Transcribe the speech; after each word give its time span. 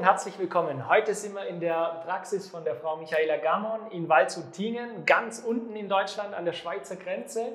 und 0.00 0.06
herzlich 0.06 0.38
willkommen. 0.38 0.88
Heute 0.88 1.14
sind 1.14 1.34
wir 1.34 1.46
in 1.46 1.60
der 1.60 2.00
Praxis 2.06 2.48
von 2.48 2.64
der 2.64 2.74
Frau 2.74 2.96
Michaela 2.96 3.36
Gamon 3.36 3.90
in 3.90 4.08
Waldshut-Tingen, 4.08 5.04
ganz 5.04 5.40
unten 5.40 5.76
in 5.76 5.90
Deutschland 5.90 6.32
an 6.32 6.46
der 6.46 6.54
Schweizer 6.54 6.96
Grenze. 6.96 7.52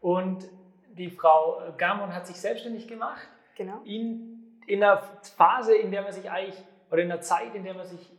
Und 0.00 0.44
die 0.88 1.08
Frau 1.08 1.62
Gamon 1.78 2.12
hat 2.12 2.26
sich 2.26 2.34
selbstständig 2.40 2.88
gemacht. 2.88 3.28
Genau. 3.54 3.80
In, 3.84 4.58
in 4.66 4.82
einer 4.82 5.02
Phase, 5.36 5.76
in 5.76 5.92
der 5.92 6.02
man 6.02 6.10
sich 6.10 6.28
eigentlich, 6.28 6.60
oder 6.90 7.00
in 7.00 7.12
einer 7.12 7.20
Zeit, 7.20 7.54
in 7.54 7.62
der 7.62 7.74
man 7.74 7.86
sich 7.86 8.10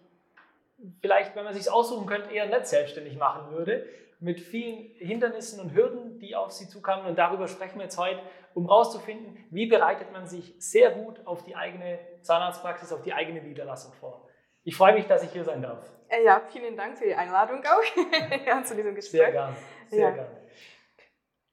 vielleicht, 1.01 1.35
wenn 1.35 1.43
man 1.43 1.53
sich 1.53 1.69
aussuchen 1.69 2.07
könnte, 2.07 2.31
eher 2.31 2.45
nicht 2.45 2.67
selbstständig 2.67 3.17
machen 3.17 3.51
würde, 3.51 3.85
mit 4.21 4.39
vielen 4.39 4.89
Hindernissen 4.99 5.59
und 5.59 5.75
Hürden, 5.75 6.17
die 6.19 6.37
auf 6.37 6.53
sie 6.53 6.69
zukamen. 6.69 7.07
Und 7.07 7.17
darüber 7.17 7.49
sprechen 7.49 7.79
wir 7.79 7.83
jetzt 7.83 7.97
heute, 7.97 8.21
um 8.55 8.67
herauszufinden, 8.67 9.37
wie 9.51 9.67
bereitet 9.67 10.11
man 10.11 10.25
sich 10.27 10.55
sehr 10.57 10.91
gut 10.91 11.19
auf 11.27 11.43
die 11.43 11.55
eigene 11.55 11.99
Zahnarztpraxis, 12.21 12.91
auf 12.91 13.01
die 13.01 13.13
eigene 13.13 13.41
Niederlassung 13.41 13.93
vor. 13.93 14.27
Ich 14.63 14.75
freue 14.75 14.93
mich, 14.93 15.05
dass 15.05 15.23
ich 15.23 15.31
hier 15.31 15.43
sein 15.43 15.61
darf. 15.61 15.85
Äh, 16.07 16.23
ja, 16.23 16.41
vielen 16.49 16.75
Dank 16.75 16.97
für 16.97 17.05
die 17.05 17.13
Einladung 17.15 17.61
auch 17.63 17.83
ja, 18.45 18.63
zu 18.63 18.75
diesem 18.75 18.95
Gespräch. 18.95 19.21
Sehr 19.21 19.31
gerne, 19.31 19.55
sehr 19.87 19.99
Ja. 19.99 20.11
gerne. 20.11 20.41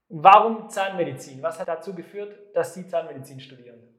Warum 0.09 0.69
Zahnmedizin? 0.69 1.43
Was 1.43 1.59
hat 1.59 1.69
dazu 1.69 1.95
geführt, 1.95 2.39
dass 2.55 2.75
Sie 2.75 2.87
Zahnmedizin 2.87 3.41
studieren? 3.41 3.92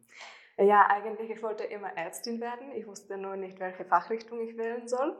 Ja, 0.63 0.87
eigentlich, 0.87 1.29
ich 1.29 1.43
wollte 1.43 1.65
immer 1.65 1.89
Ärztin 1.97 2.39
werden. 2.39 2.71
Ich 2.73 2.87
wusste 2.87 3.17
nur 3.17 3.35
nicht, 3.35 3.59
welche 3.59 3.83
Fachrichtung 3.83 4.39
ich 4.39 4.57
wählen 4.57 4.87
soll. 4.87 5.17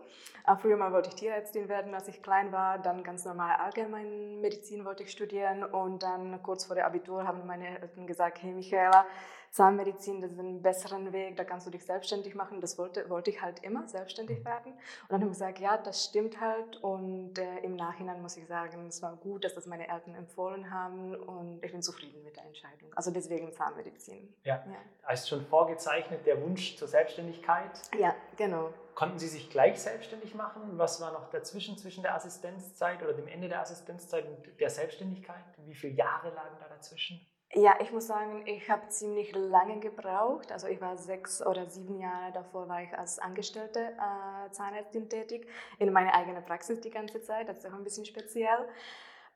Äh, 0.47 0.55
Früher 0.55 0.77
mal 0.77 0.93
wollte 0.93 1.09
ich 1.09 1.15
Tierärztin 1.15 1.67
werden, 1.67 1.93
als 1.93 2.07
ich 2.07 2.23
klein 2.23 2.53
war. 2.53 2.77
Dann 2.79 3.03
ganz 3.03 3.25
normal 3.25 3.57
Allgemeinmedizin 3.57 4.85
wollte 4.85 5.03
ich 5.03 5.11
studieren. 5.11 5.65
Und 5.65 6.01
dann 6.01 6.41
kurz 6.43 6.63
vor 6.63 6.75
der 6.75 6.85
Abitur 6.85 7.27
haben 7.27 7.45
meine 7.45 7.81
Eltern 7.81 8.07
gesagt, 8.07 8.41
hey 8.41 8.53
Michaela, 8.53 9.05
Zahnmedizin, 9.51 10.21
das 10.21 10.31
ist 10.31 10.39
ein 10.39 10.61
besseren 10.61 11.11
Weg, 11.11 11.35
da 11.35 11.43
kannst 11.43 11.67
du 11.67 11.71
dich 11.71 11.85
selbstständig 11.85 12.35
machen. 12.35 12.61
Das 12.61 12.77
wollte, 12.77 13.09
wollte 13.09 13.29
ich 13.29 13.41
halt 13.41 13.63
immer, 13.63 13.85
selbstständig 13.87 14.45
werden. 14.45 14.71
Und 14.71 15.09
dann 15.09 15.21
habe 15.21 15.31
ich 15.31 15.37
gesagt, 15.37 15.59
ja, 15.59 15.77
das 15.77 16.05
stimmt 16.05 16.39
halt. 16.39 16.77
Und 16.77 17.37
äh, 17.37 17.59
im 17.63 17.75
Nachhinein 17.75 18.21
muss 18.21 18.37
ich 18.37 18.47
sagen, 18.47 18.87
es 18.87 19.01
war 19.01 19.17
gut, 19.17 19.43
dass 19.43 19.55
das 19.55 19.65
meine 19.65 19.89
Eltern 19.89 20.15
empfohlen 20.15 20.71
haben. 20.71 21.13
Und 21.15 21.63
ich 21.63 21.71
bin 21.73 21.81
zufrieden 21.81 22.22
Entscheidung. 22.53 22.93
Also 22.95 23.11
deswegen 23.11 23.51
Zahnmedizin. 23.51 24.33
Ja. 24.43 24.63
Ja. 24.65 25.11
Ist 25.11 25.27
schon 25.27 25.45
vorgezeichnet 25.47 26.25
der 26.25 26.41
Wunsch 26.41 26.77
zur 26.77 26.87
Selbstständigkeit. 26.87 27.71
Ja, 27.97 28.15
genau. 28.37 28.71
Konnten 28.93 29.17
Sie 29.17 29.27
sich 29.27 29.49
gleich 29.49 29.81
selbstständig 29.81 30.35
machen? 30.35 30.77
Was 30.77 31.01
war 31.01 31.11
noch 31.11 31.29
dazwischen, 31.31 31.77
zwischen 31.77 32.03
der 32.03 32.13
Assistenzzeit 32.13 33.01
oder 33.01 33.13
dem 33.13 33.27
Ende 33.27 33.49
der 33.49 33.61
Assistenzzeit 33.61 34.25
und 34.27 34.59
der 34.59 34.69
Selbstständigkeit? 34.69 35.43
Wie 35.65 35.73
viele 35.73 35.93
Jahre 35.93 36.29
lagen 36.29 36.55
da 36.59 36.67
dazwischen? 36.67 37.19
Ja, 37.55 37.75
ich 37.81 37.91
muss 37.91 38.07
sagen, 38.07 38.45
ich 38.47 38.69
habe 38.69 38.87
ziemlich 38.89 39.31
lange 39.35 39.79
gebraucht. 39.79 40.51
Also 40.51 40.67
ich 40.67 40.81
war 40.81 40.97
sechs 40.97 41.45
oder 41.45 41.67
sieben 41.67 41.99
Jahre 41.99 42.31
davor 42.31 42.67
war 42.67 42.81
ich 42.81 42.97
als 42.97 43.19
Angestellte 43.19 43.79
äh, 43.79 44.51
Zahnärztin 44.51 45.07
tätig 45.09 45.47
in 45.79 45.91
meiner 45.91 46.13
eigenen 46.15 46.43
Praxis 46.45 46.81
die 46.81 46.89
ganze 46.89 47.21
Zeit. 47.21 47.49
Das 47.49 47.59
ist 47.59 47.65
auch 47.67 47.73
ein 47.73 47.83
bisschen 47.83 48.05
speziell. 48.05 48.67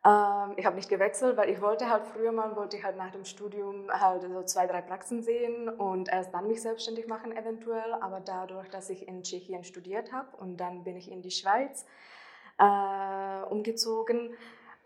Ähm, 0.06 0.54
ich 0.58 0.66
habe 0.66 0.76
nicht 0.76 0.90
gewechselt, 0.90 1.38
weil 1.38 1.50
ich 1.50 1.62
wollte 1.62 1.90
halt 1.90 2.06
früher 2.08 2.32
mal, 2.32 2.56
wollte 2.56 2.78
ich 2.78 2.84
halt 2.84 2.98
nach 2.98 3.12
dem 3.12 3.26
Studium 3.26 3.90
halt 3.92 4.22
so 4.22 4.44
zwei, 4.44 4.68
drei 4.68 4.82
Praxen 4.82 5.24
sehen 5.24 5.70
und 5.70 6.10
erst 6.10 6.34
dann 6.34 6.48
mich 6.48 6.62
selbstständig 6.62 7.08
machen 7.08 7.36
eventuell. 7.36 7.94
Aber 8.02 8.20
dadurch, 8.20 8.70
dass 8.70 8.90
ich 8.90 9.08
in 9.08 9.24
Tschechien 9.24 9.64
studiert 9.64 10.12
habe 10.12 10.36
und 10.38 10.58
dann 10.58 10.84
bin 10.84 10.96
ich 10.96 11.12
in 11.12 11.22
die 11.22 11.32
Schweiz 11.32 11.86
äh, 12.60 13.44
umgezogen, 13.50 14.36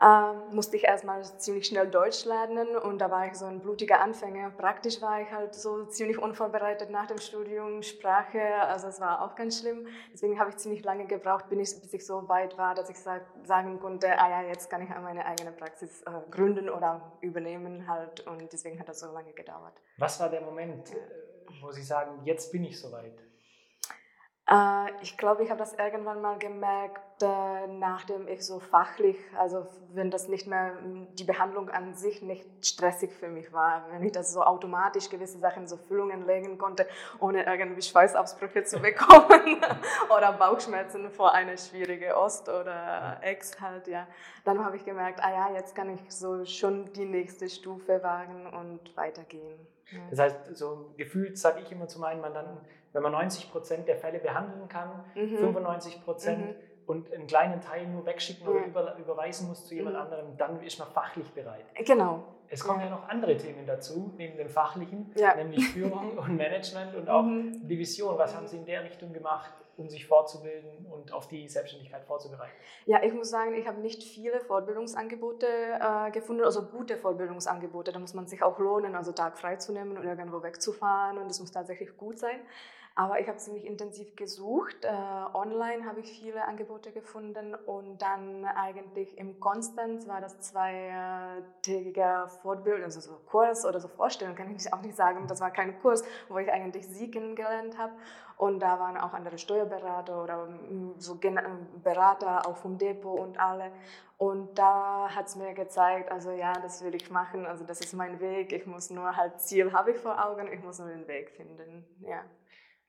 ähm, 0.01 0.55
musste 0.55 0.77
ich 0.77 0.85
erstmal 0.85 1.23
ziemlich 1.23 1.67
schnell 1.67 1.87
Deutsch 1.87 2.25
lernen 2.25 2.75
und 2.75 2.99
da 2.99 3.11
war 3.11 3.27
ich 3.27 3.35
so 3.35 3.45
ein 3.45 3.59
blutiger 3.59 4.01
Anfänger. 4.01 4.49
Praktisch 4.49 4.99
war 4.99 5.21
ich 5.21 5.31
halt 5.31 5.53
so 5.53 5.85
ziemlich 5.85 6.17
unvorbereitet 6.17 6.89
nach 6.89 7.05
dem 7.05 7.19
Studium, 7.19 7.83
Sprache, 7.83 8.41
also 8.63 8.87
es 8.87 8.99
war 8.99 9.21
auch 9.21 9.35
ganz 9.35 9.59
schlimm. 9.59 9.85
Deswegen 10.11 10.39
habe 10.39 10.49
ich 10.49 10.57
ziemlich 10.57 10.83
lange 10.83 11.05
gebraucht, 11.05 11.45
bis 11.49 11.93
ich 11.93 12.05
so 12.05 12.27
weit 12.27 12.57
war, 12.57 12.73
dass 12.73 12.89
ich 12.89 12.97
sag, 12.97 13.21
sagen 13.43 13.79
konnte, 13.79 14.17
ah 14.17 14.29
ja, 14.29 14.47
jetzt 14.47 14.71
kann 14.71 14.81
ich 14.81 14.89
meine 14.89 15.23
eigene 15.25 15.51
Praxis 15.51 16.01
äh, 16.01 16.11
gründen 16.31 16.69
oder 16.69 17.17
übernehmen 17.21 17.87
halt 17.87 18.25
und 18.25 18.51
deswegen 18.51 18.79
hat 18.79 18.89
das 18.89 19.01
so 19.01 19.11
lange 19.11 19.33
gedauert. 19.33 19.73
Was 19.97 20.19
war 20.19 20.29
der 20.29 20.41
Moment, 20.41 20.91
äh, 20.91 20.97
wo 21.61 21.71
Sie 21.71 21.83
sagen, 21.83 22.21
jetzt 22.23 22.51
bin 22.51 22.63
ich 22.63 22.79
soweit? 22.79 23.30
Äh, 24.51 24.91
ich 25.01 25.17
glaube, 25.17 25.43
ich 25.43 25.49
habe 25.49 25.59
das 25.59 25.73
irgendwann 25.73 26.21
mal 26.21 26.37
gemerkt, 26.37 27.23
äh, 27.23 27.67
nachdem 27.67 28.27
ich 28.27 28.45
so 28.45 28.59
fachlich, 28.59 29.15
also 29.37 29.65
wenn 29.93 30.11
das 30.11 30.27
nicht 30.27 30.45
mehr 30.45 30.73
die 31.17 31.23
Behandlung 31.23 31.69
an 31.69 31.93
sich 31.93 32.21
nicht 32.21 32.45
stressig 32.65 33.13
für 33.13 33.29
mich 33.29 33.53
war, 33.53 33.85
wenn 33.91 34.03
ich 34.03 34.11
das 34.11 34.33
so 34.33 34.41
automatisch 34.43 35.09
gewisse 35.09 35.39
Sachen, 35.39 35.67
so 35.67 35.77
Füllungen 35.77 36.25
legen 36.25 36.57
konnte, 36.57 36.85
ohne 37.19 37.45
irgendwie 37.45 37.81
Schweißausbrüche 37.81 38.63
zu 38.63 38.79
bekommen 38.81 39.61
oder 40.15 40.33
Bauchschmerzen 40.33 41.09
vor 41.11 41.33
einer 41.33 41.55
schwierigen 41.55 42.11
Ost 42.11 42.49
oder 42.49 43.19
Ex 43.21 43.59
halt, 43.61 43.87
ja. 43.87 44.05
Dann 44.43 44.63
habe 44.65 44.75
ich 44.75 44.83
gemerkt, 44.83 45.23
ah 45.23 45.31
ja, 45.31 45.55
jetzt 45.55 45.75
kann 45.75 45.89
ich 45.89 46.01
so 46.09 46.43
schon 46.45 46.91
die 46.93 47.05
nächste 47.05 47.49
Stufe 47.49 48.03
wagen 48.03 48.47
und 48.47 48.97
weitergehen. 48.97 49.59
Ja. 49.91 49.99
Das 50.09 50.19
heißt, 50.19 50.55
so 50.57 50.93
gefühlt 50.97 51.37
sage 51.37 51.61
ich 51.61 51.71
immer 51.71 51.87
zu 51.87 51.99
meinen 51.99 52.21
Mandanten, 52.21 52.57
wenn 52.93 53.03
man 53.03 53.11
90 53.13 53.51
Prozent 53.51 53.87
der 53.87 53.97
Fälle 53.97 54.19
behandeln 54.19 54.67
kann, 54.67 55.03
Mhm. 55.15 55.37
95 55.37 56.03
Prozent 56.03 56.39
Mhm. 56.45 56.55
und 56.87 57.11
einen 57.13 57.27
kleinen 57.27 57.61
Teil 57.61 57.87
nur 57.87 58.05
wegschicken 58.05 58.47
oder 58.47 58.59
Ja. 58.61 58.65
über, 58.67 58.95
überweisen 58.97 59.47
muss 59.47 59.65
zu 59.67 59.75
jemand 59.75 59.95
Mhm. 59.95 60.01
anderem, 60.01 60.37
dann 60.37 60.61
ist 60.61 60.77
man 60.79 60.89
fachlich 60.89 61.29
bereit. 61.33 61.65
Genau. 61.85 62.23
Es 62.49 62.63
kommen 62.65 62.81
Ja. 62.81 62.89
noch 62.89 63.07
andere 63.07 63.37
Themen 63.37 63.65
dazu, 63.65 64.11
neben 64.17 64.35
dem 64.37 64.49
fachlichen, 64.49 65.13
Ja. 65.15 65.35
nämlich 65.35 65.65
Führung 65.69 66.17
und 66.17 66.35
Management 66.35 66.95
und 66.95 67.09
auch 67.09 67.23
Mhm. 67.23 67.65
die 67.67 67.77
Vision. 67.79 68.17
Was 68.17 68.35
haben 68.35 68.45
Sie 68.47 68.57
in 68.57 68.65
der 68.65 68.83
Richtung 68.83 69.13
gemacht, 69.13 69.53
um 69.77 69.87
sich 69.87 70.05
fortzubilden 70.05 70.85
und 70.85 71.13
auf 71.13 71.29
die 71.29 71.47
Selbstständigkeit 71.47 72.03
vorzubereiten? 72.03 72.51
Ja, 72.85 73.01
ich 73.03 73.13
muss 73.13 73.29
sagen, 73.29 73.55
ich 73.55 73.65
habe 73.67 73.79
nicht 73.79 74.03
viele 74.03 74.41
Fortbildungsangebote 74.41 75.47
äh, 75.47 76.11
gefunden, 76.11 76.43
also 76.43 76.63
gute 76.67 76.97
Fortbildungsangebote. 76.97 77.91
Da 77.93 77.99
muss 77.99 78.13
man 78.13 78.27
sich 78.27 78.43
auch 78.43 78.59
lohnen, 78.59 78.95
also 78.95 79.11
Tag 79.13 79.37
frei 79.37 79.55
zu 79.55 79.71
nehmen 79.71 79.97
und 79.97 80.03
irgendwo 80.03 80.43
wegzufahren 80.43 81.17
und 81.19 81.29
das 81.29 81.39
muss 81.39 81.51
tatsächlich 81.51 81.95
gut 81.97 82.19
sein. 82.19 82.39
Aber 82.93 83.19
ich 83.21 83.27
habe 83.27 83.37
ziemlich 83.37 83.65
intensiv 83.65 84.15
gesucht. 84.15 84.83
Äh, 84.83 84.89
online 85.33 85.85
habe 85.85 86.01
ich 86.01 86.11
viele 86.19 86.45
Angebote 86.45 86.91
gefunden 86.91 87.55
und 87.55 88.01
dann 88.01 88.43
eigentlich 88.45 89.17
im 89.17 89.39
Konstanz 89.39 90.07
war 90.07 90.19
das 90.19 90.39
zweitägiger 90.41 92.27
Fortbildung, 92.27 92.83
also 92.83 92.99
so 92.99 93.13
Kurs 93.29 93.65
oder 93.65 93.79
so 93.79 93.87
Vorstellung, 93.87 94.35
kann 94.35 94.53
ich 94.53 94.73
auch 94.73 94.81
nicht 94.81 94.95
sagen. 94.95 95.25
Das 95.27 95.39
war 95.39 95.51
kein 95.51 95.79
Kurs, 95.79 96.03
wo 96.27 96.37
ich 96.37 96.51
eigentlich 96.51 96.85
sie 96.87 97.09
kennengelernt 97.09 97.77
habe. 97.77 97.93
Und 98.37 98.59
da 98.59 98.79
waren 98.79 98.97
auch 98.97 99.13
andere 99.13 99.37
Steuerberater 99.37 100.21
oder 100.23 100.45
mm, 100.47 100.95
so 100.97 101.15
Gen- 101.15 101.37
äh, 101.37 101.49
Berater 101.83 102.47
auch 102.47 102.57
vom 102.57 102.77
Depot 102.77 103.19
und 103.19 103.39
alle. 103.39 103.71
Und 104.17 104.57
da 104.57 105.09
hat 105.15 105.27
es 105.27 105.35
mir 105.35 105.53
gezeigt, 105.53 106.11
also 106.11 106.31
ja, 106.31 106.53
das 106.53 106.83
will 106.83 106.93
ich 106.95 107.09
machen, 107.09 107.45
also 107.45 107.63
das 107.63 107.79
ist 107.79 107.93
mein 107.93 108.19
Weg. 108.19 108.51
Ich 108.51 108.65
muss 108.67 108.89
nur 108.89 109.15
halt 109.15 109.39
Ziel 109.39 109.71
habe 109.73 109.91
ich 109.91 109.97
vor 109.97 110.23
Augen, 110.23 110.51
ich 110.51 110.61
muss 110.61 110.79
nur 110.79 110.89
den 110.89 111.07
Weg 111.07 111.31
finden. 111.31 111.85
Ja. 112.01 112.23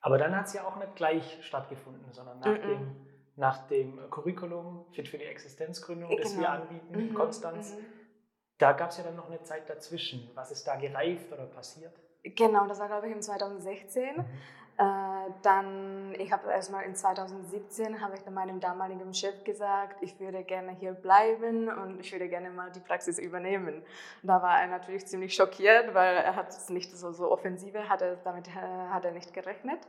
Aber 0.02 0.18
dann 0.18 0.36
hat 0.36 0.46
es 0.46 0.52
ja 0.52 0.64
auch 0.66 0.76
nicht 0.76 0.94
gleich 0.96 1.38
stattgefunden, 1.42 2.12
sondern 2.12 2.40
nach, 2.40 2.46
Mhm. 2.58 2.66
dem, 2.68 2.96
nach 3.36 3.66
dem 3.68 4.10
Curriculum 4.10 4.84
Fit 4.92 5.08
für 5.08 5.16
die 5.18 5.24
Existenzgründung, 5.24 6.10
das 6.16 6.32
wir 6.36 6.42
Genau. 6.42 6.50
anbieten 6.62 6.94
in 6.94 7.08
Mhm, 7.10 7.14
Konstanz, 7.14 7.74
mhm. 7.74 7.84
da 8.58 8.72
gab 8.72 8.90
es 8.90 8.98
ja 8.98 9.04
dann 9.04 9.16
noch 9.16 9.28
eine 9.30 9.42
Zeit 9.42 9.68
dazwischen. 9.70 10.28
Was 10.34 10.50
ist 10.50 10.66
da 10.66 10.76
gereift 10.76 11.32
oder 11.32 11.46
passiert? 11.46 11.94
Genau, 12.24 12.66
das 12.66 12.78
war 12.78 12.88
glaube 12.88 13.08
ich 13.08 13.14
in 13.14 13.22
2016. 13.22 14.24
Äh, 14.78 14.83
dann, 15.43 16.15
ich 16.19 16.33
habe 16.33 16.50
erstmal 16.50 16.84
in 16.84 16.94
2017, 16.94 18.00
habe 18.00 18.16
ich 18.16 18.27
meinem 18.31 18.60
damaligen 18.60 19.12
Chef 19.12 19.44
gesagt, 19.44 20.03
ich 20.03 20.19
würde 20.19 20.43
gerne 20.44 20.72
hier 20.72 20.93
bleiben 20.93 21.69
und 21.69 22.00
ich 22.00 22.11
würde 22.12 22.29
gerne 22.29 22.50
mal 22.50 22.70
die 22.70 22.81
Praxis 22.81 23.19
übernehmen. 23.19 23.82
Da 24.23 24.43
war 24.43 24.61
er 24.61 24.69
natürlich 24.69 25.06
ziemlich 25.06 25.35
schockiert, 25.35 25.94
weil 25.94 26.17
er 26.17 26.37
hat 26.37 26.49
es 26.49 26.70
nicht 26.70 26.96
so, 26.96 27.12
so 27.12 27.31
offensive, 27.31 27.88
hat 27.88 28.02
er, 28.02 28.17
damit 28.25 28.49
äh, 28.49 28.52
hat 28.52 29.05
er 29.05 29.12
nicht 29.12 29.32
gerechnet. 29.35 29.81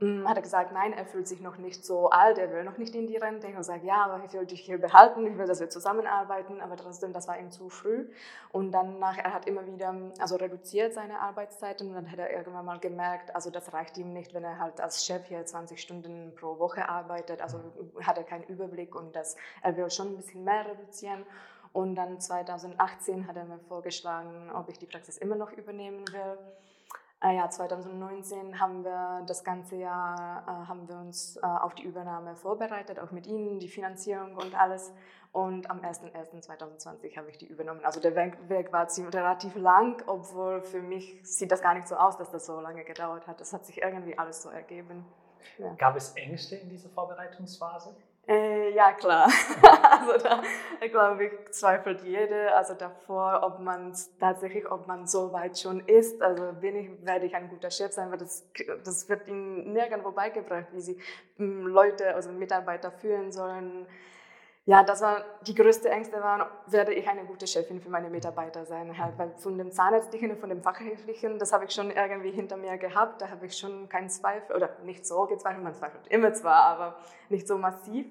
Mm, 0.00 0.26
Hat 0.26 0.36
er 0.36 0.42
gesagt, 0.42 0.72
nein, 0.72 0.94
er 0.94 1.04
fühlt 1.04 1.28
sich 1.28 1.40
noch 1.42 1.58
nicht 1.58 1.84
so 1.84 2.08
alt, 2.08 2.38
er 2.38 2.50
will 2.50 2.64
noch 2.64 2.78
nicht 2.78 2.94
in 2.94 3.06
die 3.06 3.18
Rente. 3.18 3.46
Ich 3.46 3.52
habe 3.52 3.58
gesagt, 3.58 3.84
ja, 3.84 3.96
aber 4.06 4.24
ich 4.24 4.32
will 4.32 4.46
dich 4.46 4.62
hier 4.62 4.78
behalten, 4.80 5.26
ich 5.26 5.36
will, 5.36 5.46
dass 5.46 5.60
wir 5.60 5.68
zusammenarbeiten, 5.68 6.62
aber 6.62 6.76
trotzdem, 6.76 7.12
das 7.12 7.28
war 7.28 7.38
ihm 7.38 7.50
zu 7.50 7.68
früh. 7.68 8.08
Und 8.50 8.72
dann 8.72 8.98
nachher, 8.98 9.26
er 9.26 9.34
hat 9.34 9.46
immer 9.46 9.66
wieder, 9.66 9.94
also 10.18 10.36
reduziert 10.36 10.94
seine 10.94 11.20
Arbeitszeiten 11.20 11.88
und 11.88 11.94
dann 11.94 12.10
hat 12.10 12.18
er 12.18 12.32
irgendwann 12.32 12.64
mal 12.64 12.78
gemerkt, 12.78 13.34
also 13.34 13.50
das 13.50 13.74
reicht 13.74 13.98
ihm 13.98 14.14
nicht, 14.14 14.32
wenn 14.32 14.42
er 14.44 14.58
halt 14.58 14.80
als 14.80 15.04
Chef 15.04 15.26
hier 15.26 15.44
20 15.44 15.78
Stunden 15.78 16.32
pro 16.34 16.58
Woche 16.58 16.88
arbeitet, 16.88 17.42
also 17.42 17.60
hat 18.02 18.16
er 18.16 18.24
keinen 18.24 18.44
Überblick 18.44 18.94
und 18.94 19.14
das, 19.14 19.36
er 19.62 19.76
will 19.76 19.90
schon 19.90 20.08
ein 20.08 20.16
bisschen 20.16 20.44
mehr 20.44 20.64
reduzieren. 20.66 21.26
Und 21.74 21.94
dann 21.94 22.18
2018 22.20 23.26
hat 23.28 23.36
er 23.36 23.44
mir 23.44 23.58
vorgeschlagen, 23.68 24.50
ob 24.54 24.68
ich 24.70 24.78
die 24.78 24.86
Praxis 24.86 25.18
immer 25.18 25.36
noch 25.36 25.52
übernehmen 25.52 26.04
will. 26.10 26.38
Äh, 27.22 27.36
ja, 27.36 27.50
2019 27.50 28.58
haben 28.60 28.82
wir 28.82 29.22
das 29.26 29.44
ganze 29.44 29.76
Jahr 29.76 30.42
äh, 30.46 30.68
haben 30.68 30.88
wir 30.88 30.96
uns 30.96 31.36
äh, 31.36 31.40
auf 31.40 31.74
die 31.74 31.82
Übernahme 31.82 32.34
vorbereitet, 32.34 32.98
auch 32.98 33.10
mit 33.10 33.26
Ihnen, 33.26 33.58
die 33.60 33.68
Finanzierung 33.68 34.36
und 34.36 34.58
alles. 34.58 34.92
Und 35.32 35.70
am 35.70 35.80
01.01.2020 35.80 37.16
habe 37.16 37.30
ich 37.30 37.38
die 37.38 37.46
übernommen. 37.46 37.84
Also 37.84 38.00
der 38.00 38.16
Weg, 38.16 38.72
war 38.72 38.88
ziemlich 38.88 39.14
relativ 39.14 39.54
lang, 39.54 40.02
obwohl 40.06 40.62
für 40.62 40.82
mich 40.82 41.20
sieht 41.22 41.52
das 41.52 41.62
gar 41.62 41.74
nicht 41.74 41.86
so 41.86 41.94
aus, 41.94 42.16
dass 42.16 42.30
das 42.30 42.46
so 42.46 42.58
lange 42.58 42.84
gedauert 42.84 43.26
hat. 43.28 43.40
Das 43.40 43.52
hat 43.52 43.64
sich 43.64 43.82
irgendwie 43.82 44.18
alles 44.18 44.42
so 44.42 44.48
ergeben. 44.48 45.04
Ja. 45.58 45.74
Gab 45.74 45.96
es 45.96 46.12
Ängste 46.16 46.56
in 46.56 46.68
dieser 46.68 46.88
Vorbereitungsphase? 46.88 47.94
Äh, 48.30 48.72
ja, 48.74 48.92
klar. 48.92 49.24
also 49.90 50.12
da, 50.22 50.40
glaube 50.86 51.24
ich, 51.24 51.32
zweifelt 51.50 52.02
jeder, 52.02 52.56
also 52.56 52.74
davor, 52.74 53.40
ob 53.42 53.58
man 53.58 53.92
tatsächlich, 54.20 54.70
ob 54.70 54.86
man 54.86 55.08
so 55.08 55.32
weit 55.32 55.58
schon 55.58 55.80
ist. 55.80 56.22
Also 56.22 56.52
bin 56.52 56.76
ich, 56.76 57.04
werde 57.04 57.26
ich 57.26 57.34
ein 57.34 57.48
guter 57.48 57.72
Chef 57.72 57.90
sein, 57.90 58.08
weil 58.12 58.18
das, 58.18 58.48
das 58.84 59.08
wird 59.08 59.26
ihnen 59.26 59.72
nirgendwo 59.72 60.12
beigebracht, 60.12 60.66
wie 60.70 60.80
sie 60.80 61.00
Leute, 61.38 62.14
also 62.14 62.30
Mitarbeiter 62.30 62.92
führen 62.92 63.32
sollen. 63.32 63.88
Ja, 64.66 64.84
das 64.84 65.00
war 65.00 65.24
die 65.46 65.54
größte 65.54 65.88
Ängste 65.88 66.20
waren, 66.20 66.46
werde 66.66 66.92
ich 66.92 67.08
eine 67.08 67.24
gute 67.24 67.46
Chefin 67.46 67.80
für 67.80 67.88
meine 67.88 68.10
Mitarbeiter 68.10 68.66
sein, 68.66 68.96
halt, 68.98 69.18
weil 69.18 69.34
von 69.38 69.56
dem 69.56 69.72
Zahnärztlichen 69.72 70.30
und 70.30 70.38
von 70.38 70.50
dem 70.50 70.62
Fachhilflichen, 70.62 71.38
das 71.38 71.52
habe 71.52 71.64
ich 71.64 71.72
schon 71.72 71.90
irgendwie 71.90 72.30
hinter 72.30 72.56
mir 72.58 72.76
gehabt, 72.76 73.22
da 73.22 73.30
habe 73.30 73.46
ich 73.46 73.56
schon 73.56 73.88
keinen 73.88 74.10
Zweifel, 74.10 74.54
oder 74.54 74.76
nicht 74.84 75.06
so 75.06 75.26
gezweifelt, 75.26 75.64
man 75.64 75.74
zweifelt 75.74 76.06
immer 76.08 76.34
zwar, 76.34 76.62
aber 76.64 76.96
nicht 77.30 77.48
so 77.48 77.56
massiv. 77.56 78.06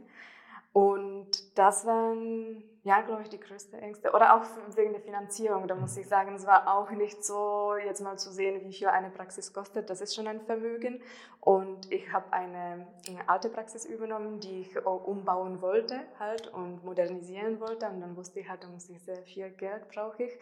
Und 0.80 1.58
das 1.58 1.86
waren, 1.86 2.64
ja, 2.84 3.02
glaube 3.02 3.24
ich, 3.24 3.28
die 3.28 3.40
größte 3.40 3.76
Ängste. 3.76 4.12
Oder 4.14 4.34
auch 4.34 4.46
wegen 4.78 4.94
der 4.94 5.02
Finanzierung. 5.02 5.68
Da 5.68 5.76
muss 5.76 5.98
ich 5.98 6.08
sagen, 6.08 6.36
es 6.36 6.48
war 6.48 6.74
auch 6.74 6.90
nicht 6.92 7.22
so, 7.22 7.76
jetzt 7.76 8.00
mal 8.00 8.18
zu 8.18 8.32
sehen, 8.32 8.64
wie 8.64 8.72
viel 8.72 8.88
eine 8.88 9.10
Praxis 9.10 9.52
kostet. 9.52 9.90
Das 9.90 10.00
ist 10.00 10.16
schon 10.16 10.26
ein 10.28 10.40
Vermögen. 10.40 11.02
Und 11.42 11.92
ich 11.92 12.14
habe 12.14 12.32
eine, 12.32 12.88
eine 13.10 13.28
alte 13.28 13.50
Praxis 13.50 13.84
übernommen, 13.84 14.40
die 14.40 14.62
ich 14.62 14.86
umbauen 14.86 15.62
wollte 15.62 16.00
halt 16.18 16.48
und 16.48 16.86
modernisieren 16.86 17.60
wollte. 17.60 17.90
Und 17.90 18.00
dann 18.00 18.16
wusste 18.16 18.40
ich 18.40 18.48
halt, 18.48 18.64
da 18.64 18.70
muss 18.70 18.90
ich 18.90 19.04
sehr 19.04 19.22
viel 19.24 19.50
Geld 19.50 19.90
brauche 19.90 20.24
ich. 20.24 20.40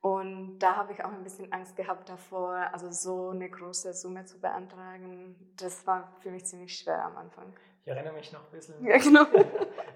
Und 0.00 0.58
da 0.58 0.74
habe 0.74 0.92
ich 0.92 1.04
auch 1.04 1.12
ein 1.12 1.22
bisschen 1.22 1.52
Angst 1.52 1.76
gehabt 1.76 2.08
davor, 2.08 2.54
also 2.72 2.90
so 2.90 3.30
eine 3.30 3.48
große 3.48 3.92
Summe 3.94 4.24
zu 4.24 4.40
beantragen. 4.40 5.36
Das 5.56 5.86
war 5.86 6.12
für 6.18 6.32
mich 6.32 6.46
ziemlich 6.46 6.76
schwer 6.76 7.04
am 7.04 7.16
Anfang. 7.16 7.52
Ich 7.84 7.92
erinnere 7.92 8.14
mich 8.14 8.32
noch 8.32 8.40
ein 8.40 8.50
bisschen. 8.50 8.84
Ja, 8.84 8.98
genau. 8.98 9.24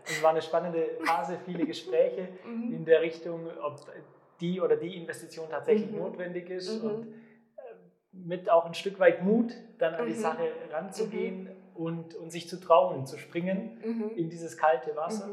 Es 0.05 0.21
war 0.21 0.31
eine 0.31 0.43
spannende 0.43 0.99
Phase, 1.05 1.39
viele 1.45 1.65
Gespräche 1.65 2.29
mhm. 2.45 2.75
in 2.75 2.85
der 2.85 3.03
Richtung, 3.03 3.47
ob 3.63 3.79
die 4.41 4.61
oder 4.61 4.77
die 4.77 4.97
Investition 4.97 5.49
tatsächlich 5.49 5.93
mhm. 5.93 5.99
notwendig 5.99 6.51
ist 6.51 6.83
mhm. 6.83 6.91
und 6.91 7.07
äh, 7.07 7.13
mit 8.13 8.51
auch 8.51 8.67
ein 8.67 8.75
Stück 8.75 8.99
weit 8.99 9.23
Mut 9.23 9.55
dann 9.79 9.95
an 9.95 10.07
die 10.07 10.15
mhm. 10.15 10.19
Sache 10.19 10.49
ranzugehen 10.73 11.45
mhm. 11.45 11.51
und, 11.75 12.15
und 12.17 12.31
sich 12.31 12.49
zu 12.49 12.59
trauen, 12.61 13.07
zu 13.07 13.17
springen 13.17 13.81
mhm. 13.85 14.11
in 14.17 14.29
dieses 14.29 14.59
kalte 14.59 14.97
Wasser. 14.97 15.31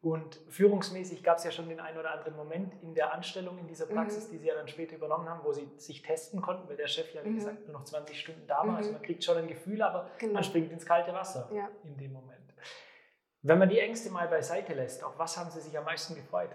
Und 0.00 0.40
führungsmäßig 0.48 1.24
gab 1.24 1.38
es 1.38 1.44
ja 1.44 1.50
schon 1.50 1.68
den 1.68 1.80
einen 1.80 1.98
oder 1.98 2.12
anderen 2.12 2.36
Moment 2.36 2.72
in 2.82 2.94
der 2.94 3.12
Anstellung 3.12 3.58
in 3.58 3.66
dieser 3.66 3.86
Praxis, 3.86 4.28
mhm. 4.28 4.32
die 4.32 4.38
sie 4.38 4.46
ja 4.46 4.54
dann 4.54 4.68
später 4.68 4.94
übernommen 4.94 5.28
haben, 5.28 5.40
wo 5.42 5.52
sie 5.52 5.68
sich 5.76 6.02
testen 6.02 6.40
konnten, 6.40 6.68
weil 6.68 6.76
der 6.76 6.86
Chef 6.86 7.12
ja, 7.14 7.24
wie 7.24 7.30
mhm. 7.30 7.36
gesagt, 7.36 7.66
nur 7.66 7.78
noch 7.78 7.84
20 7.84 8.18
Stunden 8.18 8.46
da 8.46 8.58
war. 8.58 8.66
Mhm. 8.66 8.76
Also 8.76 8.92
man 8.92 9.02
kriegt 9.02 9.24
schon 9.24 9.36
ein 9.38 9.48
Gefühl, 9.48 9.82
aber 9.82 10.08
genau. 10.18 10.34
man 10.34 10.44
springt 10.44 10.70
ins 10.70 10.86
kalte 10.86 11.12
Wasser 11.12 11.50
ja. 11.52 11.68
in 11.82 11.96
dem 11.96 12.12
Moment. 12.12 12.38
Wenn 13.42 13.58
man 13.58 13.68
die 13.68 13.80
Ängste 13.80 14.10
mal 14.10 14.28
beiseite 14.28 14.72
lässt, 14.74 15.02
auf 15.02 15.18
was 15.18 15.36
haben 15.36 15.50
Sie 15.50 15.60
sich 15.60 15.76
am 15.76 15.84
meisten 15.84 16.14
gefreut? 16.14 16.50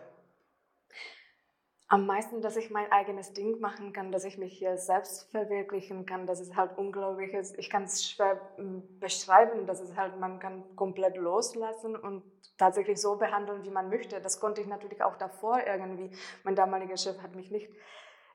Am 1.93 2.07
meisten, 2.07 2.41
dass 2.41 2.57
ich 2.57 2.71
mein 2.71 2.91
eigenes 2.91 3.33
Ding 3.33 3.59
machen 3.59 3.93
kann, 3.93 4.11
dass 4.11 4.23
ich 4.23 4.39
mich 4.39 4.57
hier 4.57 4.79
selbst 4.79 5.29
verwirklichen 5.29 6.07
kann, 6.07 6.25
dass 6.25 6.39
es 6.39 6.55
halt 6.55 6.75
unglaublich 6.75 7.35
ist. 7.35 7.55
Ich 7.59 7.69
kann 7.69 7.83
es 7.83 8.03
schwer 8.03 8.41
hm, 8.55 8.81
beschreiben, 8.99 9.67
dass 9.67 9.79
es 9.79 9.95
halt, 9.95 10.19
man 10.19 10.39
kann 10.39 10.63
komplett 10.75 11.17
loslassen 11.17 11.95
und 11.95 12.23
tatsächlich 12.57 12.99
so 12.99 13.17
behandeln, 13.17 13.63
wie 13.63 13.69
man 13.69 13.89
möchte. 13.89 14.19
Das 14.19 14.39
konnte 14.39 14.59
ich 14.61 14.65
natürlich 14.65 15.03
auch 15.03 15.17
davor 15.17 15.59
irgendwie. 15.67 16.09
Mein 16.43 16.55
damaliger 16.55 16.97
Chef 16.97 17.21
hat 17.21 17.35
mich 17.35 17.51
nicht 17.51 17.69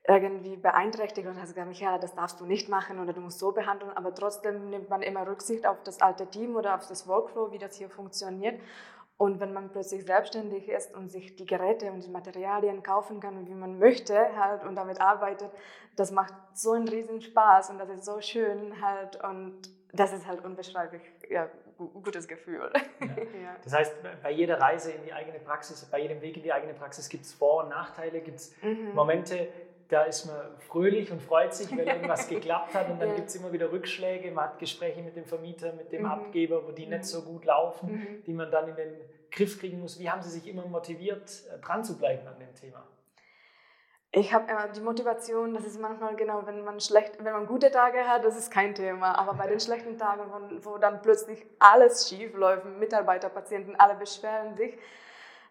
irgendwie 0.06 0.56
beeinträchtigt 0.56 1.26
und 1.26 1.34
hat 1.34 1.48
gesagt, 1.48 1.66
Michaela, 1.66 1.98
das 1.98 2.14
darfst 2.14 2.40
du 2.40 2.46
nicht 2.46 2.68
machen 2.68 3.00
oder 3.00 3.12
du 3.12 3.20
musst 3.20 3.40
so 3.40 3.50
behandeln, 3.50 3.90
aber 3.96 4.14
trotzdem 4.14 4.70
nimmt 4.70 4.88
man 4.88 5.02
immer 5.02 5.26
Rücksicht 5.26 5.66
auf 5.66 5.82
das 5.82 6.00
alte 6.00 6.28
Team 6.28 6.54
oder 6.54 6.76
auf 6.76 6.86
das 6.86 7.08
Workflow, 7.08 7.50
wie 7.50 7.58
das 7.58 7.74
hier 7.74 7.90
funktioniert. 7.90 8.60
Und 9.18 9.40
wenn 9.40 9.52
man 9.52 9.70
plötzlich 9.70 10.06
selbstständig 10.06 10.68
ist 10.68 10.94
und 10.94 11.10
sich 11.10 11.34
die 11.34 11.44
Geräte 11.44 11.90
und 11.90 12.04
die 12.04 12.08
Materialien 12.08 12.84
kaufen 12.84 13.18
kann, 13.18 13.48
wie 13.48 13.54
man 13.54 13.78
möchte 13.80 14.16
halt 14.36 14.64
und 14.64 14.76
damit 14.76 15.00
arbeitet, 15.00 15.50
das 15.96 16.12
macht 16.12 16.32
so 16.54 16.72
einen 16.72 16.86
riesen 16.86 17.20
Spaß 17.20 17.70
und 17.70 17.78
das 17.78 17.90
ist 17.90 18.04
so 18.04 18.20
schön 18.20 18.80
halt 18.80 19.22
und 19.24 19.58
das 19.92 20.12
ist 20.12 20.24
halt 20.26 20.44
unbeschreiblich 20.44 21.02
ja, 21.28 21.48
gutes 22.02 22.28
Gefühl. 22.28 22.70
Ja. 23.00 23.08
Das 23.64 23.72
heißt, 23.74 23.94
bei 24.22 24.30
jeder 24.30 24.60
Reise 24.60 24.92
in 24.92 25.02
die 25.02 25.12
eigene 25.12 25.38
Praxis, 25.40 25.84
bei 25.84 26.00
jedem 26.00 26.20
Weg 26.22 26.36
in 26.36 26.42
die 26.42 26.52
eigene 26.52 26.72
Praxis 26.74 27.08
gibt 27.08 27.24
es 27.24 27.34
Vor- 27.34 27.64
und 27.64 27.70
Nachteile, 27.70 28.20
gibt 28.20 28.38
es 28.38 28.54
mhm. 28.62 28.94
Momente, 28.94 29.48
da 29.88 30.02
ist 30.02 30.26
man 30.26 30.36
fröhlich 30.58 31.10
und 31.10 31.22
freut 31.22 31.54
sich, 31.54 31.70
wenn 31.70 31.86
irgendwas 31.86 32.28
geklappt 32.28 32.74
hat 32.74 32.90
und 32.90 33.00
dann 33.00 33.10
ja. 33.10 33.14
gibt 33.14 33.28
es 33.28 33.36
immer 33.36 33.52
wieder 33.52 33.72
Rückschläge, 33.72 34.30
man 34.30 34.44
hat 34.44 34.58
Gespräche 34.58 35.02
mit 35.02 35.16
dem 35.16 35.24
Vermieter, 35.24 35.72
mit 35.72 35.92
dem 35.92 36.02
mhm. 36.02 36.10
Abgeber, 36.10 36.66
wo 36.66 36.72
die 36.72 36.84
mhm. 36.84 36.92
nicht 36.92 37.04
so 37.04 37.22
gut 37.22 37.44
laufen, 37.46 37.92
mhm. 37.92 38.22
die 38.24 38.32
man 38.34 38.50
dann 38.50 38.68
in 38.68 38.76
den 38.76 38.94
Griff 39.30 39.58
kriegen 39.58 39.80
muss. 39.80 39.98
Wie 39.98 40.10
haben 40.10 40.22
Sie 40.22 40.30
sich 40.30 40.46
immer 40.46 40.66
motiviert, 40.66 41.30
äh, 41.54 41.58
dran 41.60 41.84
zu 41.84 41.98
bleiben 41.98 42.26
an 42.26 42.38
dem 42.38 42.54
Thema? 42.54 42.86
Ich 44.10 44.32
habe 44.32 44.50
immer 44.50 44.68
die 44.68 44.80
Motivation, 44.80 45.52
das 45.52 45.66
ist 45.66 45.78
manchmal 45.78 46.16
genau, 46.16 46.46
wenn 46.46 46.64
man 46.64 46.80
schlecht, 46.80 47.22
wenn 47.22 47.32
man 47.32 47.46
gute 47.46 47.70
Tage 47.70 48.06
hat, 48.06 48.24
das 48.24 48.38
ist 48.38 48.50
kein 48.50 48.74
Thema. 48.74 49.18
Aber 49.18 49.34
bei 49.34 49.46
den 49.46 49.60
schlechten 49.60 49.98
Tagen, 49.98 50.22
wo, 50.30 50.70
wo 50.72 50.78
dann 50.78 51.02
plötzlich 51.02 51.44
alles 51.58 52.08
schief 52.08 52.34
läuft, 52.34 52.64
Mitarbeiter, 52.64 53.28
Patienten, 53.28 53.76
alle 53.76 53.96
beschweren 53.96 54.54
sich, 54.56 54.78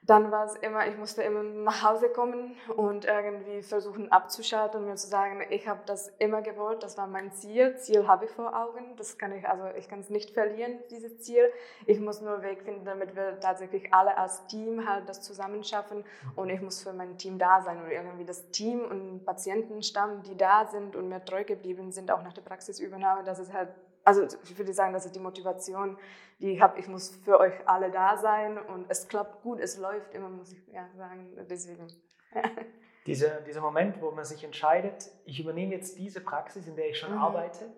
dann 0.08 0.32
war 0.32 0.46
es 0.46 0.56
immer, 0.56 0.88
ich 0.88 0.98
musste 0.98 1.22
immer 1.22 1.44
nach 1.44 1.84
Hause 1.84 2.08
kommen 2.08 2.56
und 2.78 3.04
irgendwie 3.04 3.62
versuchen 3.62 4.10
abzuschalten 4.10 4.80
und 4.80 4.88
mir 4.88 4.96
zu 4.96 5.08
sagen, 5.08 5.42
ich 5.50 5.68
habe 5.68 5.82
das 5.86 6.14
immer 6.18 6.42
gewollt, 6.42 6.82
das 6.82 6.98
war 6.98 7.08
mein 7.08 7.34
Ziel, 7.34 7.76
Ziel 7.76 8.08
habe 8.08 8.24
ich 8.24 8.32
vor 8.32 8.58
Augen, 8.58 8.96
das 8.96 9.18
kann 9.18 9.34
ich, 9.34 9.48
also 9.48 9.66
ich 9.78 9.90
kann 9.90 10.00
es 10.00 10.10
nicht 10.10 10.32
verlieren, 10.32 10.80
dieses 10.92 11.20
Ziel. 11.20 11.52
Ich 11.86 12.00
muss 12.00 12.22
nur 12.22 12.36
einen 12.36 12.44
Weg 12.44 12.64
finden, 12.64 12.86
damit 12.86 13.18
wir 13.18 13.38
tatsächlich 13.42 13.94
alle 13.94 14.18
als 14.18 14.48
Team 14.48 14.88
halt 14.88 15.10
das 15.10 15.22
zusammen 15.22 15.66
schaffen 15.66 16.06
und 16.38 16.50
ich 16.50 16.62
muss 16.62 16.82
für 16.82 16.94
mein 16.94 17.18
Team 17.18 17.38
da 17.38 17.62
sein 17.62 17.84
und 17.84 17.92
irgendwie 17.92 18.26
das 18.26 18.50
Team 18.52 18.86
und 18.86 19.26
Patientenstamm, 19.26 20.24
die 20.24 20.38
da 20.38 20.68
sind 20.68 20.96
und 20.96 21.10
mir 21.10 21.24
treu 21.26 21.44
geblieben 21.44 21.92
sind, 21.92 22.12
auch 22.12 22.24
nach 22.24 22.34
der 22.34 22.44
Praxisübernahme, 22.44 23.26
das 23.26 23.40
ist 23.40 23.52
halt 23.52 23.70
also 24.08 24.24
ich 24.24 24.58
würde 24.58 24.74
sagen, 24.74 24.94
das 24.94 25.06
ist 25.06 25.16
die 25.16 25.20
Motivation, 25.20 25.98
die 26.40 26.52
ich 26.54 26.62
habe. 26.62 26.80
Ich 26.80 26.88
muss 26.88 27.14
für 27.26 27.42
euch 27.42 27.54
alle 27.66 27.92
da 27.92 28.16
sein 28.16 28.58
und 28.58 28.86
es 28.88 29.10
klappt 29.10 29.42
gut, 29.44 29.60
es 29.60 29.78
läuft 29.78 30.14
immer, 30.14 30.30
muss 30.30 30.54
ich 30.54 30.66
ja, 30.68 30.88
sagen. 30.96 31.36
Deswegen. 31.50 31.88
Dieser, 33.06 33.40
dieser 33.40 33.62
Moment, 33.62 34.02
wo 34.02 34.12
man 34.12 34.26
sich 34.26 34.44
entscheidet, 34.44 35.10
ich 35.24 35.40
übernehme 35.40 35.74
jetzt 35.74 35.98
diese 35.98 36.20
Praxis, 36.20 36.68
in 36.68 36.76
der 36.76 36.90
ich 36.90 37.00
schon 37.00 37.14
mhm. 37.14 37.20
arbeite, 37.20 37.74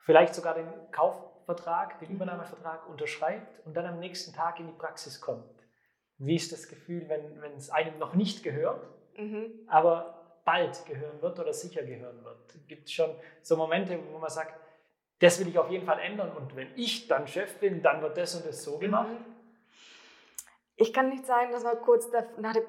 vielleicht 0.00 0.34
sogar 0.34 0.54
den 0.54 0.66
Kaufvertrag, 0.90 2.00
den 2.00 2.08
mhm. 2.08 2.16
Übernahmevertrag 2.16 2.88
unterschreibt 2.88 3.64
und 3.64 3.76
dann 3.76 3.86
am 3.86 4.00
nächsten 4.00 4.34
Tag 4.34 4.58
in 4.58 4.66
die 4.66 4.72
Praxis 4.72 5.20
kommt. 5.20 5.64
Wie 6.16 6.34
ist 6.34 6.50
das 6.50 6.66
Gefühl, 6.66 7.08
wenn, 7.08 7.40
wenn 7.40 7.52
es 7.52 7.70
einem 7.70 8.00
noch 8.00 8.14
nicht 8.14 8.42
gehört, 8.42 8.84
mhm. 9.16 9.60
aber 9.68 10.40
bald 10.44 10.84
gehören 10.86 11.22
wird 11.22 11.38
oder 11.38 11.52
sicher 11.52 11.84
gehören 11.84 12.24
wird? 12.24 12.66
Gibt 12.66 12.88
es 12.88 12.92
schon 12.92 13.14
so 13.42 13.56
Momente, 13.56 13.96
wo 14.10 14.18
man 14.18 14.28
sagt, 14.28 14.58
das 15.20 15.40
will 15.40 15.48
ich 15.48 15.58
auf 15.58 15.70
jeden 15.70 15.86
Fall 15.86 15.98
ändern. 16.00 16.32
Und 16.36 16.54
wenn 16.56 16.68
ich 16.76 17.08
dann 17.08 17.26
Chef 17.26 17.58
bin, 17.58 17.82
dann 17.82 18.02
wird 18.02 18.16
das 18.16 18.34
und 18.34 18.46
das 18.46 18.62
so 18.62 18.78
gemacht. 18.78 19.08
Ich 20.80 20.92
kann 20.92 21.08
nicht 21.08 21.26
sagen, 21.26 21.50
das 21.50 21.64
war 21.64 21.74
kurz 21.74 22.08
nach 22.36 22.52
der, 22.52 22.62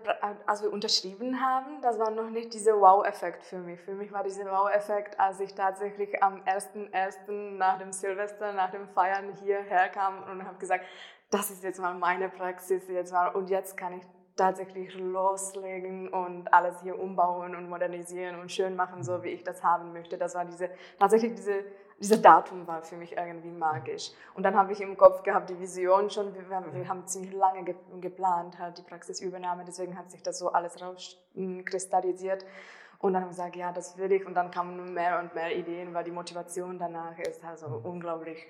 als 0.47 0.63
wir 0.63 0.73
unterschrieben 0.73 1.39
haben, 1.39 1.79
das 1.83 1.99
war 1.99 2.09
noch 2.09 2.31
nicht 2.31 2.51
dieser 2.55 2.81
Wow-Effekt 2.81 3.43
für 3.43 3.59
mich. 3.59 3.79
Für 3.81 3.93
mich 3.93 4.11
war 4.11 4.23
dieser 4.23 4.45
Wow-Effekt, 4.45 5.19
als 5.19 5.39
ich 5.39 5.53
tatsächlich 5.53 6.23
am 6.23 6.41
1.1. 6.41 7.29
nach 7.29 7.77
dem 7.77 7.91
Silvester, 7.91 8.51
nach 8.53 8.71
dem 8.71 8.87
Feiern 8.89 9.35
hierher 9.43 9.89
kam 9.89 10.23
und 10.23 10.43
habe 10.43 10.57
gesagt, 10.57 10.85
das 11.29 11.51
ist 11.51 11.63
jetzt 11.63 11.79
mal 11.79 11.93
meine 11.93 12.29
Praxis 12.29 12.87
jetzt 12.87 13.13
mal, 13.13 13.27
und 13.27 13.51
jetzt 13.51 13.77
kann 13.77 13.99
ich 13.99 14.03
tatsächlich 14.39 14.95
loslegen 14.97 16.09
und 16.09 16.53
alles 16.53 16.81
hier 16.81 16.99
umbauen 16.99 17.55
und 17.55 17.69
modernisieren 17.69 18.39
und 18.39 18.51
schön 18.51 18.75
machen, 18.75 19.03
so 19.03 19.23
wie 19.23 19.29
ich 19.29 19.43
das 19.43 19.63
haben 19.63 19.93
möchte. 19.93 20.17
Das 20.17 20.35
war 20.35 20.45
diese, 20.45 20.69
tatsächlich 20.97 21.35
diese 21.35 21.63
dieses 21.99 22.21
Datum 22.21 22.65
war 22.65 22.81
für 22.81 22.95
mich 22.95 23.17
irgendwie 23.17 23.49
magisch. 23.49 24.11
Und 24.33 24.43
dann 24.43 24.55
habe 24.55 24.71
ich 24.71 24.79
im 24.79 24.95
Kopf 24.95 25.21
gehabt, 25.23 25.49
die 25.49 25.59
Vision 25.59 26.09
schon, 26.09 26.33
wir, 26.33 26.49
wir 26.49 26.87
haben 26.87 27.05
ziemlich 27.05 27.33
lange 27.33 27.63
ge 27.63 27.75
geplant, 27.99 28.57
halt 28.57 28.77
die 28.77 28.83
Praxisübernahme, 28.83 29.65
deswegen 29.65 29.97
hat 29.97 30.09
sich 30.09 30.23
das 30.23 30.39
so 30.39 30.49
alles 30.49 30.81
rauskristallisiert. 30.81 32.45
Und 32.99 33.13
dann 33.13 33.23
habe 33.23 33.31
ich 33.31 33.37
gesagt, 33.37 33.55
ja, 33.55 33.71
das 33.71 33.97
will 33.97 34.11
ich. 34.11 34.25
Und 34.25 34.33
dann 34.35 34.51
kamen 34.51 34.93
mehr 34.93 35.19
und 35.19 35.35
mehr 35.35 35.55
Ideen, 35.55 35.93
weil 35.93 36.03
die 36.03 36.11
Motivation 36.11 36.79
danach 36.79 37.17
ist 37.19 37.43
also 37.43 37.81
unglaublich 37.83 38.45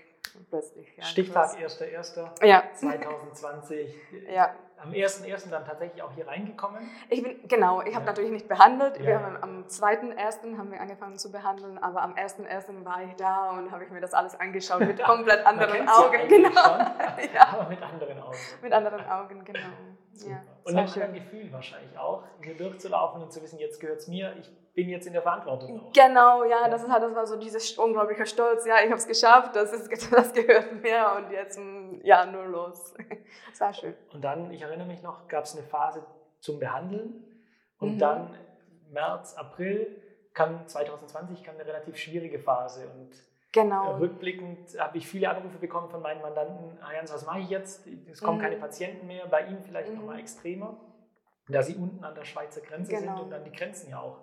plötzlich. 0.50 0.98
Ja, 0.98 1.04
Stichtag 1.04 1.56
1.1.2020. 1.58 2.46
Ja. 2.46 2.64
2020. 2.74 3.96
Ja 4.34 4.56
am 4.82 4.92
1.1. 4.92 5.50
dann 5.50 5.66
tatsächlich 5.66 6.02
auch 6.02 6.12
hier 6.14 6.28
reingekommen? 6.28 6.90
Ich 7.10 7.22
bin, 7.22 7.48
genau, 7.48 7.82
ich 7.82 7.94
habe 7.96 8.06
ja. 8.06 8.12
natürlich 8.12 8.32
nicht 8.32 8.48
behandelt. 8.48 8.98
Ja. 8.98 9.06
Wir 9.06 9.20
haben 9.20 9.38
am 9.42 9.66
2.1. 9.66 10.58
haben 10.58 10.72
wir 10.72 10.80
angefangen 10.80 11.18
zu 11.18 11.32
behandeln, 11.32 11.78
aber 11.78 12.02
am 12.02 12.14
1.1. 12.14 12.86
war 12.86 13.04
ich 13.04 13.16
da 13.16 13.52
und 13.52 13.72
habe 13.72 13.84
ich 13.84 13.90
mir 13.90 14.02
das 14.02 14.14
alles 14.14 14.40
angeschaut 14.40 14.80
mit 14.82 15.02
komplett 15.04 15.46
anderen 15.46 15.88
Augen. 15.88 16.28
Genau. 16.28 16.62
Schon, 16.62 16.80
ja. 17.34 17.48
Aber 17.52 17.70
mit 17.70 17.82
anderen 17.82 18.20
Augen. 18.22 18.38
Mit 18.62 18.74
anderen 18.74 19.10
Augen, 19.10 19.46
genau. 19.46 19.60
Ja. 20.28 20.42
Und 20.72 20.78
ein 20.78 20.88
schön. 20.88 21.14
Gefühl 21.14 21.52
wahrscheinlich 21.52 21.98
auch, 21.98 22.24
hier 22.44 22.56
durchzulaufen 22.56 23.22
und 23.22 23.32
zu 23.32 23.42
wissen, 23.42 23.60
jetzt 23.60 23.80
gehört 23.80 24.00
es 24.00 24.08
mir, 24.08 24.34
ich 24.38 24.50
bin 24.74 24.90
jetzt 24.90 25.08
in 25.08 25.14
der 25.14 25.22
Verantwortung. 25.22 25.80
Auch. 25.80 25.94
Genau, 25.94 26.44
ja, 26.44 26.70
das, 26.70 26.84
ist 26.84 26.90
halt, 26.90 27.04
das 27.04 27.16
war 27.16 27.28
so 27.28 27.38
dieses 27.38 27.78
unglaubliche 27.78 28.26
Stolz, 28.26 28.66
ja, 28.66 28.76
ich 28.78 28.90
habe 28.90 28.96
es 28.96 29.08
geschafft, 29.08 29.56
das, 29.56 29.74
ist, 29.74 29.90
das 30.12 30.34
gehört 30.34 30.82
mir 30.82 31.12
und 31.18 31.32
jetzt, 31.32 31.58
hm, 31.58 32.02
ja, 32.04 32.26
nur 32.26 32.46
los. 32.46 32.94
Das 33.52 33.62
war 33.62 33.74
schön. 33.74 33.94
Und 34.14 34.24
dann, 34.24 34.52
ich 34.52 34.62
erinnere 34.62 34.88
mich 34.88 35.02
noch, 35.02 35.28
gab 35.28 35.44
es 35.44 35.56
eine 35.56 35.66
Phase 35.66 36.06
zum 36.40 36.60
Behandeln 36.60 37.24
und 37.80 37.96
mhm. 37.96 38.00
dann 38.00 38.38
März, 38.92 39.36
April 39.36 40.02
kam 40.34 40.66
2020 40.68 41.44
kam 41.44 41.56
eine 41.56 41.66
relativ 41.66 41.98
schwierige 41.98 42.40
Phase 42.40 42.88
und 42.88 43.10
Genau. 43.52 43.98
Rückblickend 43.98 44.80
habe 44.80 44.98
ich 45.00 45.08
viele 45.08 45.30
Anrufe 45.30 45.58
bekommen 45.58 45.90
von 45.90 46.02
meinen 46.02 46.22
Mandanten, 46.22 46.78
ah 46.82 46.94
Jans, 46.94 47.12
was 47.12 47.26
mache 47.26 47.40
ich 47.40 47.50
jetzt? 47.50 47.88
Es 48.10 48.22
kommen 48.22 48.38
mhm. 48.38 48.42
keine 48.44 48.58
Patienten 48.58 49.08
mehr, 49.08 49.26
bei 49.28 49.48
Ihnen 49.48 49.64
vielleicht 49.64 49.90
mhm. 49.90 50.00
nochmal 50.00 50.20
extremer, 50.20 50.80
da 51.48 51.64
Sie 51.64 51.76
unten 51.76 52.04
an 52.04 52.14
der 52.14 52.26
Schweizer 52.26 52.62
Grenze 52.62 52.92
genau. 52.92 53.16
sind 53.16 53.24
und 53.24 53.30
dann 53.32 53.44
die 53.44 53.52
Grenzen 53.52 53.90
ja 53.90 54.00
auch 54.00 54.20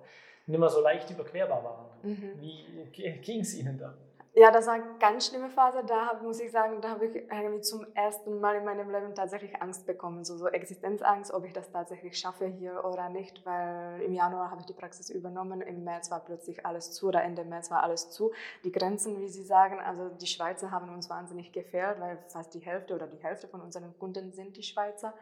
nicht 0.47 0.61
mehr 0.61 0.69
so 0.69 0.81
leicht 0.81 1.11
überquerbar 1.11 1.65
waren. 1.65 1.87
Mhm. 2.03 2.41
Wie 2.41 2.91
ging 3.21 3.41
es 3.41 3.59
Ihnen 3.59 3.79
da? 3.79 3.95
Ja, 4.39 4.51
das 4.51 4.67
war 4.67 4.75
eine 4.75 4.85
ganz 4.99 5.29
schlimme 5.29 5.49
Phase. 5.49 5.83
Da 5.87 6.09
hab, 6.09 6.23
muss 6.23 6.41
ich 6.41 6.53
sagen, 6.53 6.83
da 6.83 6.91
habe 6.91 7.07
ich 7.07 7.17
irgendwie 7.17 7.63
zum 7.63 7.87
ersten 7.95 8.39
Mal 8.39 8.57
in 8.57 8.67
meinem 8.67 8.91
Leben 8.91 9.15
tatsächlich 9.15 9.63
Angst 9.63 9.87
bekommen. 9.87 10.27
So, 10.27 10.37
so 10.37 10.47
Existenzangst, 10.47 11.33
ob 11.33 11.47
ich 11.47 11.55
das 11.55 11.71
tatsächlich 11.71 12.19
schaffe 12.19 12.45
hier 12.45 12.85
oder 12.85 13.09
nicht. 13.09 13.47
Weil 13.47 14.03
im 14.03 14.13
Januar 14.13 14.51
habe 14.51 14.61
ich 14.61 14.67
die 14.67 14.75
Praxis 14.75 15.09
übernommen. 15.09 15.63
Im 15.63 15.85
März 15.85 16.11
war 16.11 16.21
plötzlich 16.21 16.67
alles 16.67 16.93
zu 16.93 17.09
oder 17.09 17.23
Ende 17.23 17.45
März 17.45 17.71
war 17.71 17.83
alles 17.83 18.11
zu. 18.11 18.31
Die 18.63 18.73
Grenzen, 18.73 19.19
wie 19.23 19.29
Sie 19.29 19.43
sagen, 19.43 19.81
also 19.81 20.11
die 20.11 20.27
Schweizer 20.27 20.71
haben 20.71 20.93
uns 20.93 21.09
wahnsinnig 21.09 21.53
gefährdet, 21.53 22.03
weil 22.03 22.19
fast 22.29 22.53
die 22.53 22.61
Hälfte 22.61 22.95
oder 22.95 23.07
die 23.07 23.23
Hälfte 23.25 23.49
von 23.49 23.63
unseren 23.63 23.99
Kunden 23.99 24.33
sind 24.33 24.55
die 24.59 24.63
Schweizer. 24.63 25.15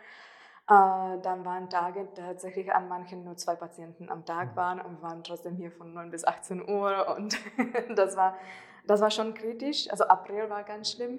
Äh, 0.67 1.21
dann 1.23 1.45
waren 1.45 1.71
Tage 1.71 2.09
tatsächlich 2.17 2.73
an 2.73 2.89
manchen 2.89 3.23
nur 3.23 3.37
zwei 3.37 3.55
Patienten 3.55 4.09
am 4.09 4.25
Tag 4.25 4.53
mhm. 4.53 4.57
waren 4.57 4.81
und 4.81 5.03
waren 5.03 5.23
trotzdem 5.23 5.55
hier 5.55 5.71
von 5.71 5.95
9 5.95 6.11
bis 6.11 6.25
18 6.25 6.69
Uhr 6.69 7.15
und 7.17 7.39
das 7.95 8.17
war 8.17 8.35
das 8.87 9.01
war 9.01 9.11
schon 9.11 9.35
kritisch. 9.35 9.91
Also 9.91 10.05
April 10.05 10.51
war 10.51 10.63
ganz 10.65 10.93
schlimm. 10.93 11.19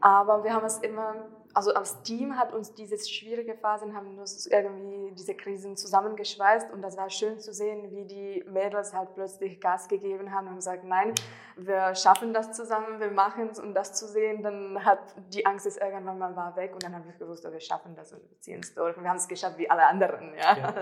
Aber 0.00 0.44
wir 0.44 0.54
haben 0.54 0.64
es 0.64 0.78
immer, 0.78 1.14
also 1.52 1.74
als 1.74 2.02
Team 2.02 2.38
hat 2.38 2.54
uns 2.54 2.74
diese 2.74 2.98
schwierige 2.98 3.54
Phasen, 3.54 3.94
haben 3.94 4.18
uns 4.18 4.46
irgendwie 4.46 5.12
diese 5.12 5.34
Krisen 5.34 5.76
zusammengeschweißt 5.76 6.70
und 6.72 6.80
das 6.80 6.96
war 6.96 7.10
schön 7.10 7.38
zu 7.38 7.52
sehen, 7.52 7.90
wie 7.90 8.06
die 8.06 8.44
Mädels 8.48 8.94
halt 8.94 9.14
plötzlich 9.14 9.60
Gas 9.60 9.88
gegeben 9.88 10.32
haben 10.32 10.48
und 10.48 10.56
gesagt, 10.56 10.84
nein, 10.84 11.12
wir 11.56 11.94
schaffen 11.94 12.32
das 12.32 12.52
zusammen, 12.52 12.98
wir 12.98 13.10
machen 13.10 13.50
es 13.52 13.58
und 13.60 13.74
das 13.74 13.92
zu 13.92 14.06
sehen, 14.06 14.42
dann 14.42 14.82
hat 14.84 15.00
die 15.34 15.44
Angst 15.44 15.66
ist 15.66 15.78
irgendwann 15.78 16.18
mal 16.18 16.34
war 16.34 16.56
weg 16.56 16.72
und 16.72 16.82
dann 16.82 16.94
haben 16.94 17.04
wir 17.04 17.12
gewusst, 17.12 17.44
wir 17.44 17.60
schaffen 17.60 17.94
das 17.94 18.12
und 18.12 18.22
wir 18.22 18.40
ziehen 18.40 18.60
es 18.62 18.74
durch 18.74 18.96
und 18.96 19.02
wir 19.02 19.10
haben 19.10 19.18
es 19.18 19.28
geschafft 19.28 19.58
wie 19.58 19.68
alle 19.68 19.86
anderen. 19.86 20.32
Ja. 20.34 20.56
ja. 20.56 20.74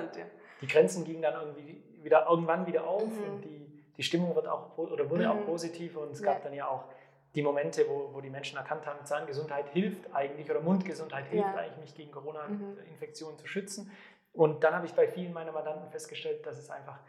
Die 0.60 0.66
Grenzen 0.68 1.04
gingen 1.04 1.22
dann 1.22 1.34
irgendwie 1.34 1.82
wieder 2.02 2.26
irgendwann 2.30 2.66
wieder 2.66 2.86
auf 2.86 3.02
mhm. 3.02 3.32
und 3.32 3.40
die 3.44 3.67
die 3.98 4.02
Stimmung 4.04 4.34
wird 4.34 4.46
auch, 4.46 4.78
oder 4.78 5.10
wurde 5.10 5.24
mhm. 5.24 5.30
auch 5.30 5.44
positiv 5.44 5.96
und 5.96 6.12
es 6.12 6.22
gab 6.22 6.38
ja. 6.38 6.44
dann 6.44 6.54
ja 6.54 6.68
auch 6.68 6.84
die 7.34 7.42
Momente, 7.42 7.84
wo, 7.88 8.14
wo 8.14 8.20
die 8.20 8.30
Menschen 8.30 8.56
erkannt 8.56 8.86
haben, 8.86 9.04
Zahngesundheit 9.04 9.68
hilft 9.70 10.14
eigentlich 10.14 10.50
oder 10.50 10.60
Mundgesundheit 10.60 11.26
hilft 11.26 11.46
ja. 11.46 11.54
eigentlich, 11.54 11.78
mich 11.78 11.94
gegen 11.94 12.10
Corona-Infektionen 12.10 13.34
mhm. 13.34 13.40
zu 13.40 13.46
schützen. 13.46 13.90
Und 14.32 14.62
dann 14.62 14.74
habe 14.74 14.86
ich 14.86 14.94
bei 14.94 15.08
vielen 15.08 15.32
meiner 15.32 15.52
Mandanten 15.52 15.90
festgestellt, 15.90 16.46
dass 16.46 16.58
es 16.58 16.70
einfach 16.70 17.00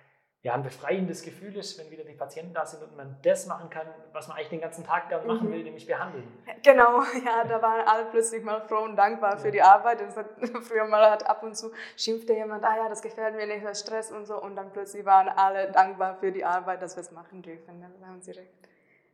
ja, 0.41 0.53
ein 0.53 0.63
befreiendes 0.63 1.23
Gefühl 1.23 1.57
ist, 1.57 1.77
wenn 1.77 1.91
wieder 1.91 2.05
die 2.05 2.13
Patienten 2.13 2.53
da 2.53 2.65
sind 2.65 2.81
und 2.81 2.95
man 2.95 3.17
das 3.23 3.45
machen 3.45 3.69
kann, 3.69 3.87
was 4.13 4.29
man 4.29 4.37
eigentlich 4.37 4.49
den 4.49 4.61
ganzen 4.61 4.85
Tag 4.85 5.09
dann 5.09 5.27
machen 5.27 5.49
mhm. 5.49 5.51
will, 5.51 5.63
nämlich 5.63 5.85
behandeln. 5.85 6.25
Genau, 6.63 7.01
ja, 7.25 7.43
da 7.43 7.61
waren 7.61 7.85
alle 7.85 8.05
plötzlich 8.05 8.41
mal 8.41 8.61
froh 8.61 8.85
und 8.85 8.95
dankbar 8.95 9.31
ja. 9.31 9.37
für 9.37 9.51
die 9.51 9.61
Arbeit. 9.61 10.01
Hat, 10.15 10.27
früher 10.63 10.85
mal 10.85 11.11
hat 11.11 11.27
ab 11.27 11.43
und 11.43 11.57
zu 11.57 11.71
schimpfte 11.97 12.33
jemand, 12.33 12.63
ah 12.63 12.77
ja, 12.77 12.87
das 12.87 13.01
gefällt 13.01 13.35
mir 13.35 13.47
nicht, 13.47 13.65
das 13.65 13.81
Stress 13.81 14.11
und 14.11 14.25
so. 14.25 14.41
Und 14.41 14.55
dann 14.55 14.71
plötzlich 14.71 15.03
waren 15.03 15.27
alle 15.27 15.71
dankbar 15.71 16.15
für 16.15 16.31
die 16.31 16.45
Arbeit, 16.45 16.81
dass 16.81 16.95
wir 16.95 17.01
es 17.01 17.11
machen 17.11 17.41
dürfen. 17.41 17.81
Da 17.99 18.07
haben 18.07 18.21
Sie 18.21 18.31
recht. 18.31 18.53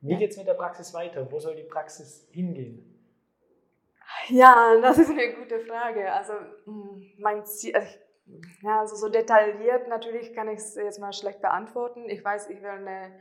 Wie 0.01 0.17
geht 0.17 0.29
es 0.29 0.37
mit 0.37 0.45
der 0.47 0.53
Praxis 0.53 0.93
weiter? 0.93 1.27
Wo 1.31 1.39
soll 1.39 1.55
die 1.55 1.63
Praxis 1.63 2.27
hingehen? 2.29 2.91
Ja, 4.27 4.79
das 4.79 4.99
ist 4.99 5.09
eine 5.09 5.33
gute 5.33 5.59
Frage. 5.61 6.11
Also 6.11 6.33
hm, 6.65 7.13
mein 7.17 7.43
Ziel, 7.45 7.75
also 7.75 7.87
ich 7.87 8.04
ja, 8.61 8.79
also 8.79 8.95
so 8.95 9.09
detailliert 9.09 9.87
natürlich 9.87 10.33
kann 10.33 10.47
ich 10.47 10.59
es 10.59 10.75
jetzt 10.75 10.99
mal 10.99 11.13
schlecht 11.13 11.41
beantworten. 11.41 12.09
Ich 12.09 12.23
weiß, 12.23 12.49
ich 12.49 12.61
will 12.61 12.69
eine 12.69 13.11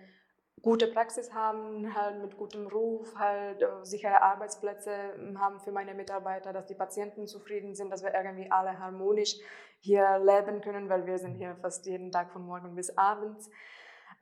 gute 0.62 0.86
Praxis 0.88 1.34
haben, 1.34 1.94
halt 1.94 2.22
mit 2.22 2.38
gutem 2.38 2.66
Ruf, 2.66 3.14
halt 3.16 3.62
äh, 3.62 3.66
sichere 3.84 4.22
Arbeitsplätze 4.22 4.90
haben 5.38 5.60
für 5.60 5.72
meine 5.72 5.94
Mitarbeiter, 5.94 6.54
dass 6.54 6.66
die 6.66 6.74
Patienten 6.74 7.26
zufrieden 7.26 7.74
sind, 7.74 7.90
dass 7.90 8.02
wir 8.02 8.14
irgendwie 8.14 8.50
alle 8.50 8.78
harmonisch 8.78 9.36
hier 9.80 10.18
leben 10.18 10.62
können, 10.62 10.88
weil 10.88 11.04
wir 11.06 11.18
sind 11.18 11.34
hier 11.34 11.54
fast 11.60 11.84
jeden 11.84 12.10
Tag 12.10 12.32
von 12.32 12.46
morgen 12.46 12.74
bis 12.74 12.96
abends. 12.96 13.50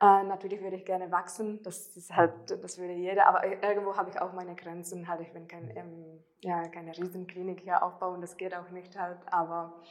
Äh, 0.01 0.23
natürlich 0.23 0.61
würde 0.61 0.75
ich 0.75 0.85
gerne 0.85 1.11
wachsen, 1.11 1.63
das 1.63 1.95
ist 1.95 2.13
halt, 2.13 2.33
das 2.49 2.77
würde 2.77 2.93
jeder, 2.93 3.27
aber 3.27 3.45
irgendwo 3.45 3.95
habe 3.95 4.09
ich 4.09 4.19
auch 4.19 4.33
meine 4.33 4.55
Grenzen. 4.55 5.07
Halt, 5.07 5.21
ich 5.21 5.33
will 5.33 5.47
kein, 5.47 5.71
ähm, 5.77 6.23
ja, 6.41 6.67
keine 6.67 6.91
Riesenklinik 6.97 7.61
hier 7.61 7.81
aufbauen, 7.81 8.19
das 8.19 8.35
geht 8.35 8.53
auch 8.53 8.69
nicht 8.69 8.99
halt, 8.99 9.19
aber 9.31 9.81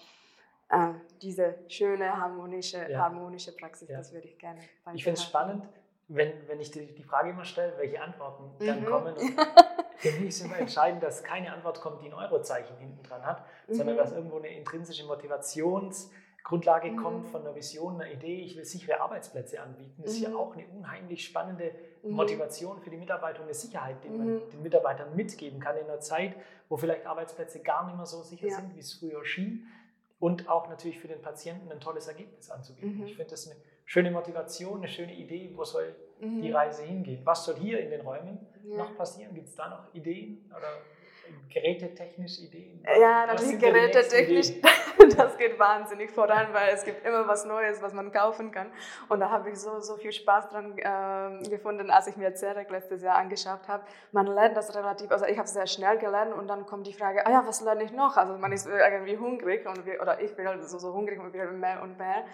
äh, 0.72 0.94
diese 1.20 1.54
schöne, 1.68 2.16
harmonische, 2.16 2.90
ja. 2.90 3.00
harmonische 3.00 3.52
Praxis, 3.52 3.88
ja. 3.88 3.98
das 3.98 4.12
würde 4.12 4.26
ich 4.26 4.38
gerne 4.38 4.60
Ich 4.94 5.04
finde 5.04 5.18
es 5.18 5.24
spannend, 5.24 5.68
wenn, 6.08 6.32
wenn 6.48 6.60
ich 6.60 6.70
die, 6.70 6.86
die 6.86 7.02
Frage 7.02 7.30
immer 7.30 7.44
stelle, 7.44 7.74
welche 7.76 8.00
Antworten 8.00 8.44
mhm. 8.58 8.66
dann 8.66 8.84
kommen. 8.84 9.14
für 9.98 10.12
mich 10.12 10.28
ist 10.30 10.44
immer 10.44 10.58
entscheidend, 10.58 11.02
dass 11.02 11.22
keine 11.22 11.52
Antwort 11.52 11.80
kommt, 11.80 12.02
die 12.02 12.06
ein 12.06 12.14
Eurozeichen 12.14 12.76
hinten 12.78 13.02
dran 13.02 13.24
hat, 13.24 13.44
mhm. 13.68 13.74
sondern 13.74 13.96
dass 13.98 14.12
irgendwo 14.12 14.38
eine 14.38 14.48
intrinsische 14.48 15.04
Motivationsgrundlage 15.04 16.90
mhm. 16.90 16.96
kommt 16.96 17.28
von 17.28 17.42
einer 17.42 17.54
Vision, 17.54 18.00
einer 18.00 18.10
Idee, 18.10 18.40
ich 18.40 18.56
will 18.56 18.64
sichere 18.64 19.00
Arbeitsplätze 19.00 19.60
anbieten. 19.60 20.02
Das 20.02 20.12
ist 20.12 20.20
ja 20.20 20.30
mhm. 20.30 20.36
auch 20.36 20.54
eine 20.54 20.66
unheimlich 20.68 21.24
spannende 21.24 21.72
mhm. 22.02 22.12
Motivation 22.12 22.80
für 22.80 22.88
die 22.88 22.96
Mitarbeiter 22.96 23.40
und 23.40 23.44
eine 23.44 23.54
Sicherheit, 23.54 24.02
die 24.04 24.08
man 24.08 24.26
mhm. 24.26 24.50
den 24.50 24.62
Mitarbeitern 24.62 25.14
mitgeben 25.14 25.60
kann 25.60 25.76
in 25.76 25.84
einer 25.84 26.00
Zeit, 26.00 26.34
wo 26.70 26.78
vielleicht 26.78 27.06
Arbeitsplätze 27.06 27.60
gar 27.60 27.86
nicht 27.86 27.96
mehr 27.96 28.06
so 28.06 28.22
sicher 28.22 28.48
ja. 28.48 28.56
sind, 28.56 28.74
wie 28.74 28.80
es 28.80 28.94
früher 28.94 29.22
schien 29.24 29.66
und 30.22 30.48
auch 30.48 30.68
natürlich 30.68 31.00
für 31.00 31.08
den 31.08 31.20
Patienten 31.20 31.72
ein 31.72 31.80
tolles 31.80 32.06
Ergebnis 32.06 32.48
anzubieten. 32.48 32.98
Mhm. 32.98 33.06
Ich 33.06 33.16
finde 33.16 33.32
das 33.32 33.50
eine 33.50 33.56
schöne 33.84 34.12
Motivation, 34.12 34.78
eine 34.78 34.86
schöne 34.86 35.12
Idee, 35.12 35.50
wo 35.56 35.64
soll 35.64 35.96
mhm. 36.20 36.42
die 36.42 36.52
Reise 36.52 36.84
hingehen. 36.84 37.22
Was 37.24 37.44
soll 37.44 37.56
hier 37.56 37.80
in 37.80 37.90
den 37.90 38.02
Räumen 38.02 38.38
ja. 38.62 38.76
noch 38.76 38.96
passieren? 38.96 39.34
Gibt 39.34 39.48
es 39.48 39.56
da 39.56 39.68
noch 39.68 39.92
Ideen 39.92 40.48
oder 40.56 40.78
gerätetechnisch 41.52 42.38
Ideen? 42.38 42.84
Ja, 43.00 43.26
natürlich 43.26 43.58
gerätetechnisch. 43.58 44.52
das 45.16 45.36
geht 45.36 45.58
wahnsinnig 45.58 46.10
voran, 46.10 46.48
weil 46.52 46.74
es 46.74 46.84
gibt 46.84 47.06
immer 47.06 47.26
was 47.26 47.44
Neues, 47.44 47.82
was 47.82 47.92
man 47.92 48.12
kaufen 48.12 48.50
kann. 48.50 48.68
Und 49.08 49.20
da 49.20 49.30
habe 49.30 49.50
ich 49.50 49.58
so, 49.58 49.80
so 49.80 49.96
viel 49.96 50.12
Spaß 50.12 50.48
dran 50.48 50.78
äh, 50.78 51.48
gefunden, 51.48 51.90
als 51.90 52.06
ich 52.06 52.16
mir 52.16 52.34
Zerek 52.34 52.70
letztes 52.70 53.02
Jahr 53.02 53.16
angeschafft 53.16 53.68
habe. 53.68 53.84
Man 54.12 54.26
lernt 54.26 54.56
das 54.56 54.74
relativ, 54.74 55.10
also 55.10 55.26
ich 55.26 55.38
habe 55.38 55.48
sehr 55.48 55.66
schnell 55.66 55.98
gelernt 55.98 56.34
und 56.34 56.48
dann 56.48 56.66
kommt 56.66 56.86
die 56.86 56.92
Frage, 56.92 57.26
ah 57.26 57.30
ja, 57.30 57.46
was 57.46 57.60
lerne 57.60 57.84
ich 57.84 57.92
noch? 57.92 58.16
Also 58.16 58.36
man 58.38 58.52
ist 58.52 58.66
irgendwie 58.66 59.16
hungrig 59.16 59.66
und 59.66 59.84
wir, 59.86 60.00
oder 60.00 60.20
ich 60.20 60.34
bin 60.34 60.46
halt 60.46 60.68
so, 60.68 60.78
so 60.78 60.92
hungrig 60.92 61.18
und 61.20 61.32
will 61.32 61.50
mehr 61.52 61.82
und 61.82 61.98
mehr. 61.98 62.24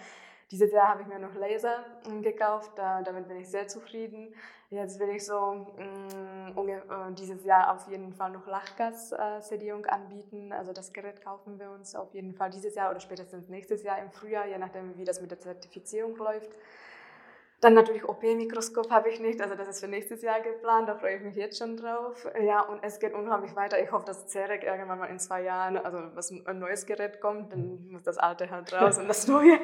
Dieses 0.51 0.71
Jahr 0.71 0.89
habe 0.89 1.03
ich 1.03 1.07
mir 1.07 1.19
noch 1.19 1.35
Laser 1.35 1.85
gekauft, 2.21 2.71
damit 2.77 3.27
bin 3.27 3.37
ich 3.37 3.49
sehr 3.49 3.67
zufrieden. 3.67 4.33
Jetzt 4.71 4.99
will 4.99 5.09
ich 5.09 5.25
so 5.25 5.67
mh, 5.77 6.53
mm, 6.55 6.69
äh, 6.69 7.13
dieses 7.13 7.43
Jahr 7.43 7.75
auf 7.75 7.87
jeden 7.87 8.13
Fall 8.13 8.31
noch 8.31 8.45
Lachgassedierung 8.47 9.85
anbieten. 9.87 10.51
Also 10.51 10.73
das 10.73 10.93
Gerät 10.93 11.23
kaufen 11.23 11.59
wir 11.59 11.71
uns 11.71 11.95
auf 11.95 12.13
jeden 12.13 12.33
Fall 12.33 12.49
dieses 12.49 12.75
Jahr 12.75 12.91
oder 12.91 12.99
spätestens 12.99 13.47
nächstes 13.49 13.83
Jahr 13.83 13.99
im 13.99 14.11
Frühjahr, 14.11 14.47
je 14.47 14.57
nachdem, 14.57 14.95
wie 14.97 15.05
das 15.05 15.21
mit 15.21 15.31
der 15.31 15.39
Zertifizierung 15.39 16.15
läuft. 16.17 16.51
Dann 17.61 17.73
natürlich 17.73 18.07
OP-Mikroskop 18.07 18.89
habe 18.89 19.09
ich 19.09 19.19
nicht, 19.19 19.41
also 19.41 19.53
das 19.55 19.67
ist 19.67 19.79
für 19.81 19.89
nächstes 19.89 20.21
Jahr 20.21 20.39
geplant, 20.39 20.87
da 20.87 20.95
freue 20.95 21.17
ich 21.17 21.21
mich 21.21 21.35
jetzt 21.35 21.57
schon 21.57 21.75
drauf. 21.75 22.25
Ja, 22.41 22.61
und 22.61 22.81
es 22.83 22.99
geht 22.99 23.13
unheimlich 23.13 23.53
weiter. 23.53 23.81
Ich 23.83 23.91
hoffe, 23.91 24.05
dass 24.05 24.27
CEREC 24.27 24.63
irgendwann 24.63 24.99
mal 24.99 25.07
in 25.07 25.19
zwei 25.19 25.43
Jahren, 25.43 25.77
also 25.77 25.99
was 26.13 26.31
ein 26.31 26.59
neues 26.59 26.85
Gerät 26.85 27.19
kommt, 27.19 27.51
dann 27.51 27.89
muss 27.91 28.03
das 28.03 28.17
alte 28.17 28.49
halt 28.49 28.71
raus 28.81 28.97
und 28.97 29.09
das 29.09 29.27
neue. 29.27 29.59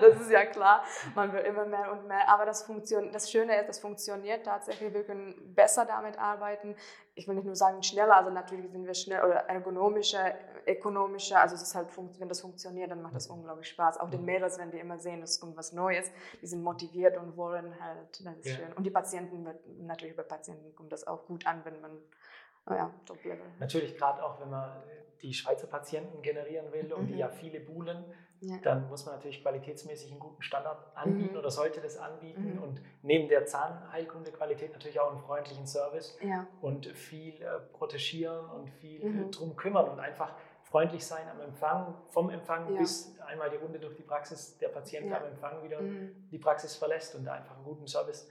das 0.00 0.20
ist 0.22 0.30
ja 0.30 0.46
klar, 0.46 0.82
man 1.14 1.30
will 1.34 1.40
immer 1.40 1.66
mehr 1.66 1.92
und 1.92 2.08
mehr. 2.08 2.26
Aber 2.28 2.46
das 2.46 2.62
funktioniert, 2.62 3.14
das 3.14 3.30
Schöne 3.30 3.60
ist, 3.60 3.68
das 3.68 3.78
funktioniert 3.78 4.46
tatsächlich. 4.46 4.94
Wir 4.94 5.04
können 5.04 5.54
besser 5.54 5.84
damit 5.84 6.18
arbeiten 6.18 6.76
ich 7.18 7.26
will 7.26 7.34
nicht 7.34 7.44
nur 7.44 7.56
sagen 7.56 7.82
schneller, 7.82 8.16
also 8.16 8.30
natürlich 8.30 8.70
sind 8.70 8.86
wir 8.86 8.94
schnell 8.94 9.24
oder 9.24 9.48
ergonomischer, 9.48 10.34
ökonomischer, 10.68 11.40
also 11.40 11.54
es 11.54 11.62
ist 11.62 11.74
halt, 11.74 11.88
wenn 12.18 12.28
das 12.28 12.40
funktioniert, 12.40 12.90
dann 12.90 13.02
macht 13.02 13.14
das 13.14 13.26
unglaublich 13.28 13.68
Spaß. 13.68 13.98
Auch 13.98 14.10
den 14.10 14.24
Mädels, 14.24 14.58
wenn 14.58 14.70
die 14.70 14.78
immer 14.78 14.98
sehen, 14.98 15.22
es 15.22 15.40
kommt 15.40 15.56
was 15.56 15.72
Neues, 15.72 16.10
die 16.42 16.46
sind 16.46 16.62
motiviert 16.62 17.16
und 17.16 17.36
wollen 17.36 17.74
halt, 17.80 18.24
das 18.24 18.36
ist 18.36 18.46
ja. 18.46 18.56
schön. 18.56 18.72
Und 18.74 18.84
die 18.84 18.90
Patienten, 18.90 19.46
natürlich 19.80 20.16
bei 20.16 20.22
Patienten 20.22 20.74
kommt 20.74 20.92
das 20.92 21.06
auch 21.06 21.26
gut 21.26 21.46
an, 21.46 21.64
wenn 21.64 21.80
man, 21.80 21.98
oh 22.70 22.74
ja, 22.74 22.90
Top-Level. 23.06 23.46
Natürlich 23.58 23.96
gerade 23.96 24.22
auch, 24.22 24.40
wenn 24.40 24.50
man 24.50 24.82
die 25.22 25.34
Schweizer 25.34 25.66
Patienten 25.66 26.22
generieren 26.22 26.72
will 26.72 26.92
und 26.92 27.04
mhm. 27.04 27.08
die 27.08 27.18
ja 27.18 27.28
viele 27.28 27.60
buhlen, 27.60 28.04
ja. 28.40 28.56
dann 28.62 28.88
muss 28.88 29.04
man 29.04 29.16
natürlich 29.16 29.42
qualitätsmäßig 29.42 30.12
einen 30.12 30.20
guten 30.20 30.42
Standard 30.42 30.96
anbieten 30.96 31.32
mhm. 31.32 31.38
oder 31.38 31.50
sollte 31.50 31.80
das 31.80 31.96
anbieten 31.96 32.54
mhm. 32.54 32.62
und 32.62 32.82
neben 33.02 33.28
der 33.28 33.46
Zahnheilkunde-Qualität 33.46 34.72
natürlich 34.72 35.00
auch 35.00 35.10
einen 35.10 35.20
freundlichen 35.20 35.66
Service 35.66 36.16
ja. 36.22 36.46
und 36.60 36.86
viel 36.86 37.34
äh, 37.42 37.58
protegieren 37.72 38.48
und 38.50 38.70
viel 38.70 39.04
mhm. 39.04 39.30
drum 39.30 39.56
kümmern 39.56 39.88
und 39.88 39.98
einfach 39.98 40.34
freundlich 40.70 41.06
sein 41.06 41.28
am 41.28 41.40
Empfang, 41.40 41.94
vom 42.08 42.30
Empfang 42.30 42.72
Ja. 42.74 42.80
bis 42.80 43.18
einmal 43.20 43.50
die 43.50 43.56
Runde 43.56 43.78
durch 43.78 43.96
die 43.96 44.02
Praxis, 44.02 44.58
der 44.58 44.68
Patient 44.68 45.08
Ja. 45.10 45.18
am 45.18 45.24
Empfang 45.26 45.62
wieder 45.62 45.80
Mhm. 45.80 46.28
die 46.30 46.38
Praxis 46.38 46.76
verlässt 46.76 47.14
und 47.14 47.24
da 47.24 47.32
einfach 47.34 47.54
einen 47.56 47.64
guten 47.64 47.86
Service 47.86 48.28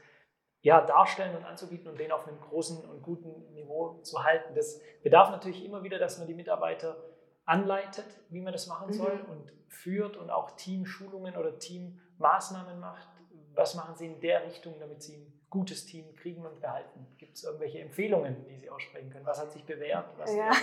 ja, 0.61 0.81
darstellen 0.81 1.35
und 1.37 1.45
anzubieten 1.45 1.87
und 1.87 1.99
den 1.99 2.11
auf 2.11 2.27
einem 2.27 2.39
großen 2.41 2.83
und 2.89 3.01
guten 3.03 3.53
Niveau 3.53 3.99
zu 4.01 4.23
halten. 4.23 4.53
Das 4.55 4.81
bedarf 5.03 5.29
natürlich 5.29 5.63
immer 5.63 5.83
wieder, 5.83 5.97
dass 5.99 6.17
man 6.17 6.27
die 6.27 6.33
Mitarbeiter 6.33 6.97
anleitet, 7.45 8.05
wie 8.29 8.41
man 8.41 8.51
das 8.53 8.67
machen 8.67 8.91
soll 8.91 9.15
Mhm. 9.23 9.29
und 9.31 9.53
führt 9.69 10.17
und 10.17 10.29
auch 10.29 10.51
Teamschulungen 10.51 11.37
oder 11.37 11.57
Teammaßnahmen 11.59 12.79
macht. 12.79 13.07
Was 13.53 13.75
machen 13.75 13.95
Sie 13.95 14.07
in 14.07 14.19
der 14.19 14.43
Richtung, 14.45 14.75
damit 14.79 15.01
Sie 15.01 15.31
gutes 15.49 15.85
Team 15.85 16.13
kriegen 16.15 16.45
und 16.45 16.59
behalten? 16.59 17.07
Gibt 17.17 17.37
es 17.37 17.43
irgendwelche 17.43 17.79
Empfehlungen, 17.79 18.45
die 18.45 18.57
Sie 18.57 18.69
aussprechen 18.69 19.09
können? 19.09 19.25
Was 19.25 19.39
hat 19.39 19.51
sich 19.51 19.63
bewährt? 19.63 20.07
Was 20.17 20.35
Ja. 20.35 20.51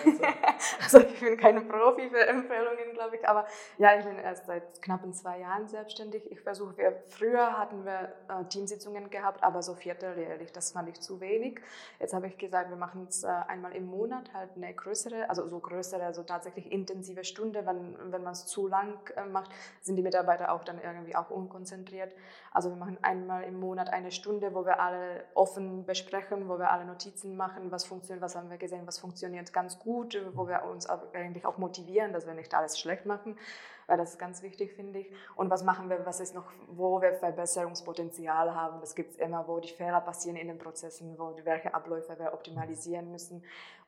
Also 0.82 1.00
ich 1.00 1.20
bin 1.20 1.36
keine 1.36 1.60
Profi 1.62 2.08
für 2.10 2.26
Empfehlungen, 2.26 2.92
glaube 2.92 3.16
ich, 3.16 3.28
aber 3.28 3.46
ja, 3.78 3.98
ich 3.98 4.04
bin 4.04 4.18
erst 4.18 4.46
seit 4.46 4.82
knappen 4.82 5.12
zwei 5.12 5.40
Jahren 5.40 5.68
selbstständig. 5.68 6.30
Ich 6.30 6.40
versuche, 6.40 6.76
wir, 6.76 7.02
früher 7.08 7.58
hatten 7.58 7.84
wir 7.84 8.12
äh, 8.28 8.44
Teamsitzungen 8.48 9.10
gehabt, 9.10 9.42
aber 9.42 9.62
so 9.62 9.74
vierteljährlich, 9.74 10.52
das 10.52 10.72
fand 10.72 10.88
ich 10.88 11.00
zu 11.00 11.20
wenig. 11.20 11.60
Jetzt 11.98 12.14
habe 12.14 12.26
ich 12.28 12.38
gesagt, 12.38 12.70
wir 12.70 12.76
machen 12.76 13.06
es 13.08 13.24
äh, 13.24 13.28
einmal 13.28 13.72
im 13.72 13.86
Monat, 13.86 14.32
halt 14.32 14.50
eine 14.56 14.72
größere, 14.74 15.28
also 15.28 15.48
so 15.48 15.58
größere, 15.58 16.04
also 16.04 16.22
tatsächlich 16.22 16.70
intensive 16.70 17.24
Stunde. 17.24 17.66
Wenn, 17.66 18.12
wenn 18.12 18.22
man 18.22 18.32
es 18.32 18.46
zu 18.46 18.66
lang 18.68 18.98
äh, 19.16 19.24
macht, 19.24 19.50
sind 19.80 19.96
die 19.96 20.02
Mitarbeiter 20.02 20.52
auch 20.52 20.64
dann 20.64 20.80
irgendwie 20.80 21.16
auch 21.16 21.30
unkonzentriert. 21.30 22.14
Also 22.52 22.70
wir 22.70 22.76
machen 22.76 22.98
einmal 23.02 23.44
im 23.44 23.58
Monat 23.58 23.92
eine 23.92 24.12
Stunde, 24.12 24.54
wo 24.54 24.64
wir 24.64 24.73
alle 24.80 25.24
offen 25.34 25.84
besprechen, 25.84 26.48
wo 26.48 26.58
wir 26.58 26.70
alle 26.70 26.84
Notizen 26.84 27.36
machen, 27.36 27.70
was 27.70 27.84
funktioniert, 27.84 28.22
was 28.22 28.36
haben 28.36 28.50
wir 28.50 28.58
gesehen, 28.58 28.86
was 28.86 28.98
funktioniert 28.98 29.52
ganz 29.52 29.78
gut, 29.78 30.18
wo 30.34 30.46
wir 30.48 30.64
uns 30.64 30.86
eigentlich 30.86 31.46
auch 31.46 31.58
motivieren, 31.58 32.12
dass 32.12 32.26
wir 32.26 32.34
nicht 32.34 32.54
alles 32.54 32.78
schlecht 32.78 33.06
machen, 33.06 33.38
weil 33.86 33.98
das 33.98 34.10
ist 34.10 34.18
ganz 34.18 34.42
wichtig, 34.42 34.72
finde 34.72 35.00
ich. 35.00 35.10
Und 35.36 35.50
was 35.50 35.62
machen 35.62 35.90
wir, 35.90 36.04
was 36.06 36.20
ist 36.20 36.34
noch, 36.34 36.46
wo 36.68 37.00
wir 37.00 37.14
Verbesserungspotenzial 37.14 38.54
haben. 38.54 38.80
Das 38.80 38.94
gibt 38.94 39.12
es 39.12 39.16
immer, 39.18 39.46
wo 39.46 39.60
die 39.60 39.68
Fehler 39.68 40.00
passieren 40.00 40.36
in 40.36 40.48
den 40.48 40.58
Prozessen, 40.58 41.18
wo 41.18 41.34
welche 41.44 41.74
Abläufe 41.74 42.18
wir 42.18 42.32
optimalisieren 42.32 43.10
müssen. 43.10 43.42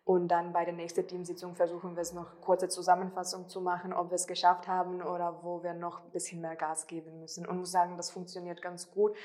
Und 0.07 0.29
dann 0.29 0.53
bei 0.53 0.65
der 0.65 0.73
nächsten 0.73 1.05
Teamsitzung 1.05 1.57
versuchen 1.57 1.97
wir 1.97 2.03
es 2.03 2.13
noch 2.13 2.41
kurze 2.41 2.69
Zusammenfassung 2.69 3.49
zu 3.49 3.61
machen, 3.61 3.93
ob 3.93 4.11
wir 4.11 4.15
es 4.15 4.29
geschafft 4.29 4.69
haben 4.69 5.03
oder 5.03 5.41
wo 5.43 5.65
wir 5.65 5.75
noch 5.75 6.01
ein 6.05 6.11
bisschen 6.11 6.41
mehr 6.41 6.55
Gas 6.55 6.87
geben 6.87 7.19
müssen. 7.19 7.45
Und 7.45 7.59
muss 7.59 7.73
sagen, 7.73 7.97
das 7.97 8.13
funktioniert 8.13 8.63
ganz 8.63 8.89
gut. 8.93 9.17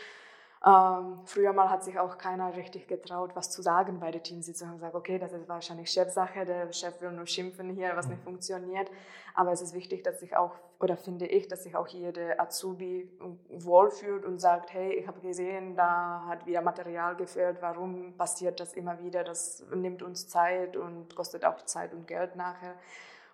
Ähm, 0.63 1.21
früher 1.25 1.53
mal 1.53 1.71
hat 1.71 1.83
sich 1.83 1.97
auch 1.97 2.19
keiner 2.19 2.55
richtig 2.55 2.87
getraut, 2.87 3.31
was 3.35 3.49
zu 3.49 3.63
sagen 3.63 3.99
bei 3.99 4.11
der 4.11 4.21
Teamsitzung. 4.21 4.69
Und 4.69 4.75
gesagt, 4.75 4.93
okay, 4.93 5.17
das 5.17 5.33
ist 5.33 5.49
wahrscheinlich 5.49 5.89
Chefsache, 5.89 6.45
der 6.45 6.71
Chef 6.71 7.01
will 7.01 7.11
nur 7.11 7.25
schimpfen 7.25 7.71
hier, 7.71 7.95
was 7.95 8.07
nicht 8.07 8.21
funktioniert. 8.21 8.91
Aber 9.33 9.51
es 9.51 9.61
ist 9.61 9.73
wichtig, 9.73 10.03
dass 10.03 10.19
sich 10.19 10.35
auch, 10.35 10.53
oder 10.79 10.97
finde 10.97 11.25
ich, 11.25 11.47
dass 11.47 11.63
sich 11.63 11.75
auch 11.75 11.87
jede 11.87 12.39
Azubi 12.39 13.09
wohlfühlt 13.49 14.23
und 14.23 14.37
sagt, 14.39 14.71
hey, 14.71 14.93
ich 14.93 15.07
habe 15.07 15.19
gesehen, 15.21 15.75
da 15.75 16.25
hat 16.27 16.45
wieder 16.45 16.61
Material 16.61 17.15
gefehlt, 17.15 17.57
warum 17.61 18.15
passiert 18.15 18.59
das 18.59 18.73
immer 18.73 18.99
wieder? 18.99 19.23
Das 19.23 19.65
nimmt 19.73 20.03
uns 20.03 20.27
Zeit 20.27 20.77
und 20.77 21.15
kostet 21.15 21.43
auch 21.43 21.59
Zeit 21.65 21.91
und 21.93 22.07
Geld 22.07 22.35
nachher. 22.35 22.75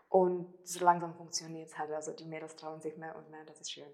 Und 0.08 0.48
so 0.64 0.86
langsam 0.86 1.14
funktioniert 1.14 1.68
es 1.68 1.78
halt. 1.78 1.92
Also 1.92 2.14
die 2.14 2.26
Mädels 2.26 2.56
trauen 2.56 2.80
sich 2.80 2.96
mehr 2.96 3.18
und 3.18 3.30
mehr, 3.32 3.44
das 3.46 3.60
ist 3.60 3.72
schön. 3.72 3.92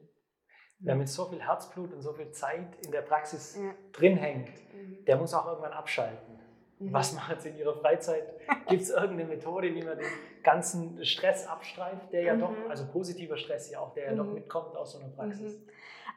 Wer 0.85 0.95
mit 0.95 1.07
so 1.07 1.25
viel 1.25 1.41
Herzblut 1.41 1.93
und 1.93 2.01
so 2.01 2.11
viel 2.11 2.29
Zeit 2.31 2.67
in 2.85 2.91
der 2.91 3.01
Praxis 3.01 3.55
Ja. 3.55 3.73
drin 3.93 4.17
hängt, 4.17 4.49
Mhm. 4.73 5.05
der 5.05 5.15
muss 5.15 5.33
auch 5.33 5.47
irgendwann 5.47 5.71
abschalten. 5.71 6.39
Mhm. 6.79 6.91
Was 6.93 7.13
machen 7.13 7.37
Sie 7.39 7.49
in 7.49 7.57
Ihrer 7.57 7.73
Freizeit? 7.75 8.25
Gibt 8.67 8.81
es 8.81 8.89
irgendeine 8.89 9.25
Methode, 9.29 9.73
wie 9.73 9.81
man 9.81 9.97
den 9.97 10.05
ganzen 10.43 11.03
Stress 11.05 11.47
abstreift, 11.47 12.11
der 12.11 12.23
ja 12.23 12.33
Mhm. 12.35 12.39
doch, 12.41 12.53
also 12.69 12.85
positiver 12.91 13.37
Stress 13.37 13.71
ja 13.71 13.79
auch, 13.79 13.93
der 13.93 14.07
ja 14.11 14.13
doch 14.15 14.25
Mhm. 14.25 14.33
mitkommt 14.33 14.75
aus 14.75 14.91
so 14.91 14.99
einer 14.99 15.07
Praxis? 15.07 15.57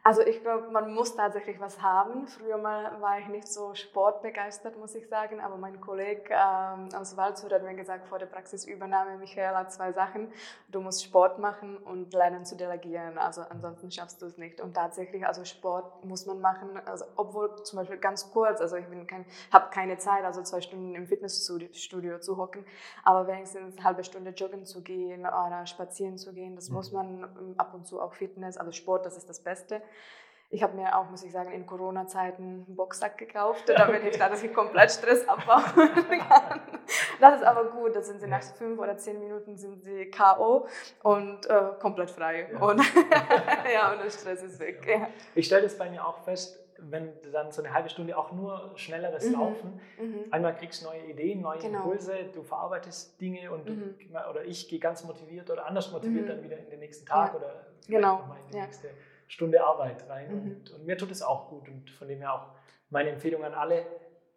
Also 0.06 0.22
ich 0.22 0.40
glaube, 0.40 0.70
man 0.70 0.94
muss 0.94 1.16
tatsächlich 1.16 1.58
was 1.58 1.82
haben. 1.82 2.28
Früher 2.28 2.58
mal 2.58 3.00
war 3.00 3.18
ich 3.18 3.26
nicht 3.26 3.48
so 3.48 3.74
sportbegeistert, 3.74 4.78
muss 4.78 4.94
ich 4.94 5.08
sagen, 5.08 5.40
aber 5.40 5.56
mein 5.56 5.80
Kollege 5.80 6.30
ähm, 6.30 6.90
aus 6.94 7.16
Waldshut 7.16 7.52
hat 7.52 7.64
mir 7.64 7.74
gesagt, 7.74 8.06
vor 8.06 8.20
der 8.20 8.26
Praxisübernahme, 8.26 9.18
Michael 9.18 9.56
hat 9.56 9.72
zwei 9.72 9.92
Sachen. 9.92 10.30
Du 10.68 10.80
musst 10.80 11.02
Sport 11.02 11.40
machen 11.40 11.76
und 11.78 12.12
lernen 12.12 12.44
zu 12.44 12.54
delegieren, 12.54 13.18
also 13.18 13.42
ansonsten 13.50 13.90
schaffst 13.90 14.22
du 14.22 14.26
es 14.26 14.38
nicht. 14.38 14.60
Und 14.60 14.74
tatsächlich, 14.74 15.26
also 15.26 15.44
Sport 15.44 16.04
muss 16.04 16.24
man 16.24 16.40
machen, 16.40 16.80
also 16.86 17.04
obwohl 17.16 17.60
zum 17.64 17.80
Beispiel 17.80 17.98
ganz 17.98 18.30
kurz, 18.30 18.60
also 18.60 18.76
ich 18.76 18.86
bin 18.86 19.08
kein, 19.08 19.24
habe 19.52 19.70
keine 19.70 19.98
Zeit, 19.98 20.22
also 20.22 20.40
zwei 20.44 20.60
Stunden 20.60 20.94
im 20.94 21.08
Fitnessstudio 21.08 22.20
zu 22.20 22.36
hocken, 22.36 22.64
aber 23.02 23.26
wenigstens 23.26 23.76
eine 23.76 23.84
halbe 23.84 24.04
Stunde 24.04 24.30
joggen 24.30 24.66
zu 24.66 24.82
gehen 24.82 25.22
oder 25.22 25.66
spazieren 25.66 26.16
zu 26.16 26.32
gehen, 26.32 26.54
das 26.54 26.68
Mhm. 26.68 26.76
muss 26.76 26.92
man 26.92 27.24
ähm, 27.24 27.54
ab 27.58 27.74
und 27.74 27.88
zu 27.88 28.00
auch 28.00 28.14
Fitness, 28.14 28.56
also 28.56 28.70
Sport, 28.70 29.04
das 29.04 29.16
ist 29.16 29.28
das 29.28 29.40
Beste. 29.40 29.82
Ich 30.48 30.62
habe 30.62 30.76
mir 30.76 30.96
auch, 30.96 31.10
muss 31.10 31.24
ich 31.24 31.32
sagen, 31.32 31.50
in 31.50 31.66
Corona-Zeiten 31.66 32.64
einen 32.68 32.76
Boxsack 32.76 33.18
gekauft, 33.18 33.64
damit 33.76 34.04
ich 34.04 34.16
da 34.16 34.32
ich 34.32 34.54
komplett 34.54 34.92
Stress 34.92 35.28
abbauen 35.28 35.64
kann. 36.28 36.60
Das 37.20 37.36
ist 37.40 37.44
aber 37.44 37.64
gut, 37.70 37.96
da 37.96 38.00
sind 38.02 38.20
sie 38.20 38.28
nach 38.28 38.42
fünf 38.42 38.78
oder 38.78 38.96
zehn 38.96 39.18
Minuten 39.18 39.56
sind 39.56 39.82
sie 39.82 40.06
K.O. 40.06 40.66
und 41.02 41.46
äh, 41.46 41.62
komplett 41.80 42.10
frei. 42.12 42.48
Ja. 42.52 42.60
Und, 42.60 42.80
ja, 43.74 43.92
und 43.92 44.04
der 44.04 44.10
Stress 44.10 44.42
ist 44.44 44.60
weg. 44.60 44.86
Ja. 44.88 45.08
Ich 45.34 45.46
stelle 45.46 45.62
das 45.62 45.76
bei 45.76 45.90
mir 45.90 46.06
auch 46.06 46.18
fest, 46.22 46.60
wenn 46.78 47.12
dann 47.32 47.50
so 47.50 47.62
eine 47.62 47.72
halbe 47.74 47.88
Stunde 47.88 48.16
auch 48.16 48.30
nur 48.32 48.70
schnelleres 48.76 49.24
Mhm. 49.26 49.32
Laufen, 49.32 49.80
Mhm. 49.98 50.24
einmal 50.30 50.54
kriegst 50.54 50.82
du 50.82 50.86
neue 50.86 51.00
Ideen, 51.06 51.40
neue 51.40 51.58
Genau. 51.58 51.78
Impulse, 51.78 52.12
du 52.32 52.44
verarbeitest 52.44 53.20
Dinge 53.20 53.50
und 53.50 53.64
Mhm. 53.68 53.96
du, 53.98 54.30
oder 54.30 54.44
ich 54.44 54.68
gehe 54.68 54.78
ganz 54.78 55.02
motiviert 55.02 55.50
oder 55.50 55.66
anders 55.66 55.90
motiviert 55.90 56.26
Mhm. 56.26 56.28
dann 56.28 56.42
wieder 56.44 56.58
in 56.58 56.70
den 56.70 56.78
nächsten 56.80 57.04
Tag 57.06 57.32
Ja. 57.32 57.38
oder 57.40 57.66
Genau. 57.88 58.20
in 58.46 58.52
die 58.52 58.60
nächste 58.60 58.90
Stunde 59.28 59.62
Arbeit 59.64 60.08
rein. 60.08 60.28
Mhm. 60.44 60.50
Und, 60.50 60.70
und 60.72 60.86
mir 60.86 60.96
tut 60.98 61.10
es 61.10 61.22
auch 61.22 61.48
gut 61.48 61.68
und 61.68 61.90
von 61.90 62.08
dem 62.08 62.18
her 62.20 62.32
auch 62.34 62.48
meine 62.90 63.10
Empfehlung 63.10 63.44
an 63.44 63.54
alle, 63.54 63.84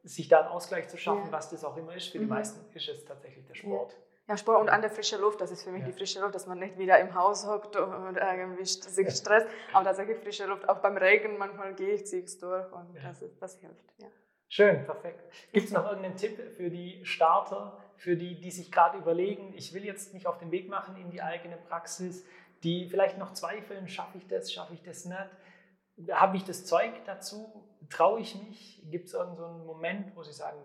sich 0.04 0.28
da 0.28 0.39
einen 0.39 0.47
Ausgleich 0.49 0.88
zu 0.88 0.97
schaffen, 0.97 1.25
Ja. 1.25 1.32
was 1.32 1.49
das 1.49 1.63
auch 1.63 1.75
immer 1.78 1.93
ist. 1.95 2.08
Für 2.08 2.17
die 2.19 2.23
Mhm. 2.25 2.30
meisten 2.32 2.65
ist 2.75 2.88
es 2.89 3.06
tatsächlich 3.06 3.45
der 3.45 3.56
Sport. 3.56 3.95
Ja, 4.28 4.38
Sport 4.38 4.62
und 4.62 4.69
an 4.69 4.82
der 4.82 4.91
frischen 4.91 5.19
Luft, 5.21 5.41
das 5.41 5.49
ist 5.52 5.63
für 5.63 5.71
mich 5.71 5.82
Ja. 5.82 5.88
die 5.88 5.93
frische 5.93 6.19
Luft, 6.21 6.36
dass 6.36 6.45
man 6.47 6.60
nicht 6.60 6.78
wieder 6.78 6.99
im 6.99 7.13
Haus 7.15 7.47
hockt 7.47 7.75
und 7.75 8.15
irgendwie 8.15 8.63
sich 8.65 9.06
Ja. 9.06 9.12
stresst, 9.12 9.47
aber 9.73 9.86
tatsächlich 9.86 10.17
frische 10.19 10.45
Luft. 10.45 10.69
Auch 10.69 10.78
beim 10.80 10.97
Regen, 10.97 11.38
manchmal 11.38 11.73
gehe 11.73 11.93
ich, 11.93 12.06
ziehe 12.06 12.23
es 12.23 12.38
durch 12.39 12.71
und 12.71 12.93
Ja. 12.95 13.10
das, 13.10 13.21
ist, 13.23 13.41
das 13.41 13.60
hilft. 13.60 13.84
Ja. 13.97 14.08
Schön, 14.47 14.84
perfekt. 14.86 15.32
Gibt 15.52 15.67
es 15.67 15.71
noch 15.73 15.86
irgendeinen 15.86 16.15
Tipp 16.15 16.39
für 16.58 16.69
die 16.69 17.04
Starter, 17.06 17.78
für 17.97 18.15
die, 18.15 18.39
die 18.39 18.49
sich 18.52 18.71
gerade 18.71 18.97
überlegen, 18.97 19.54
ich 19.56 19.73
will 19.73 19.84
jetzt 19.84 20.13
mich 20.13 20.25
auf 20.28 20.38
den 20.39 20.52
Weg 20.52 20.69
machen 20.69 20.95
in 20.95 21.10
die 21.12 21.21
eigene 21.21 21.58
Praxis, 21.58 22.25
die 22.63 22.87
vielleicht 22.89 23.17
noch 23.17 23.33
zweifeln, 23.33 23.87
schaffe 23.87 24.17
ich 24.17 24.27
das, 24.27 24.51
schaffe 24.51 24.73
ich 24.73 24.83
das 24.83 25.05
nicht? 25.05 26.11
Habe 26.11 26.37
ich 26.37 26.45
das 26.45 26.65
Zeug 26.65 26.93
dazu? 27.05 27.67
Traue 27.89 28.21
ich 28.21 28.35
mich? 28.35 28.81
Gibt 28.89 29.07
es 29.07 29.13
irgendeinen 29.13 29.37
so 29.37 29.45
einen 29.45 29.65
Moment, 29.65 30.15
wo 30.15 30.23
Sie 30.23 30.33
sagen, 30.33 30.59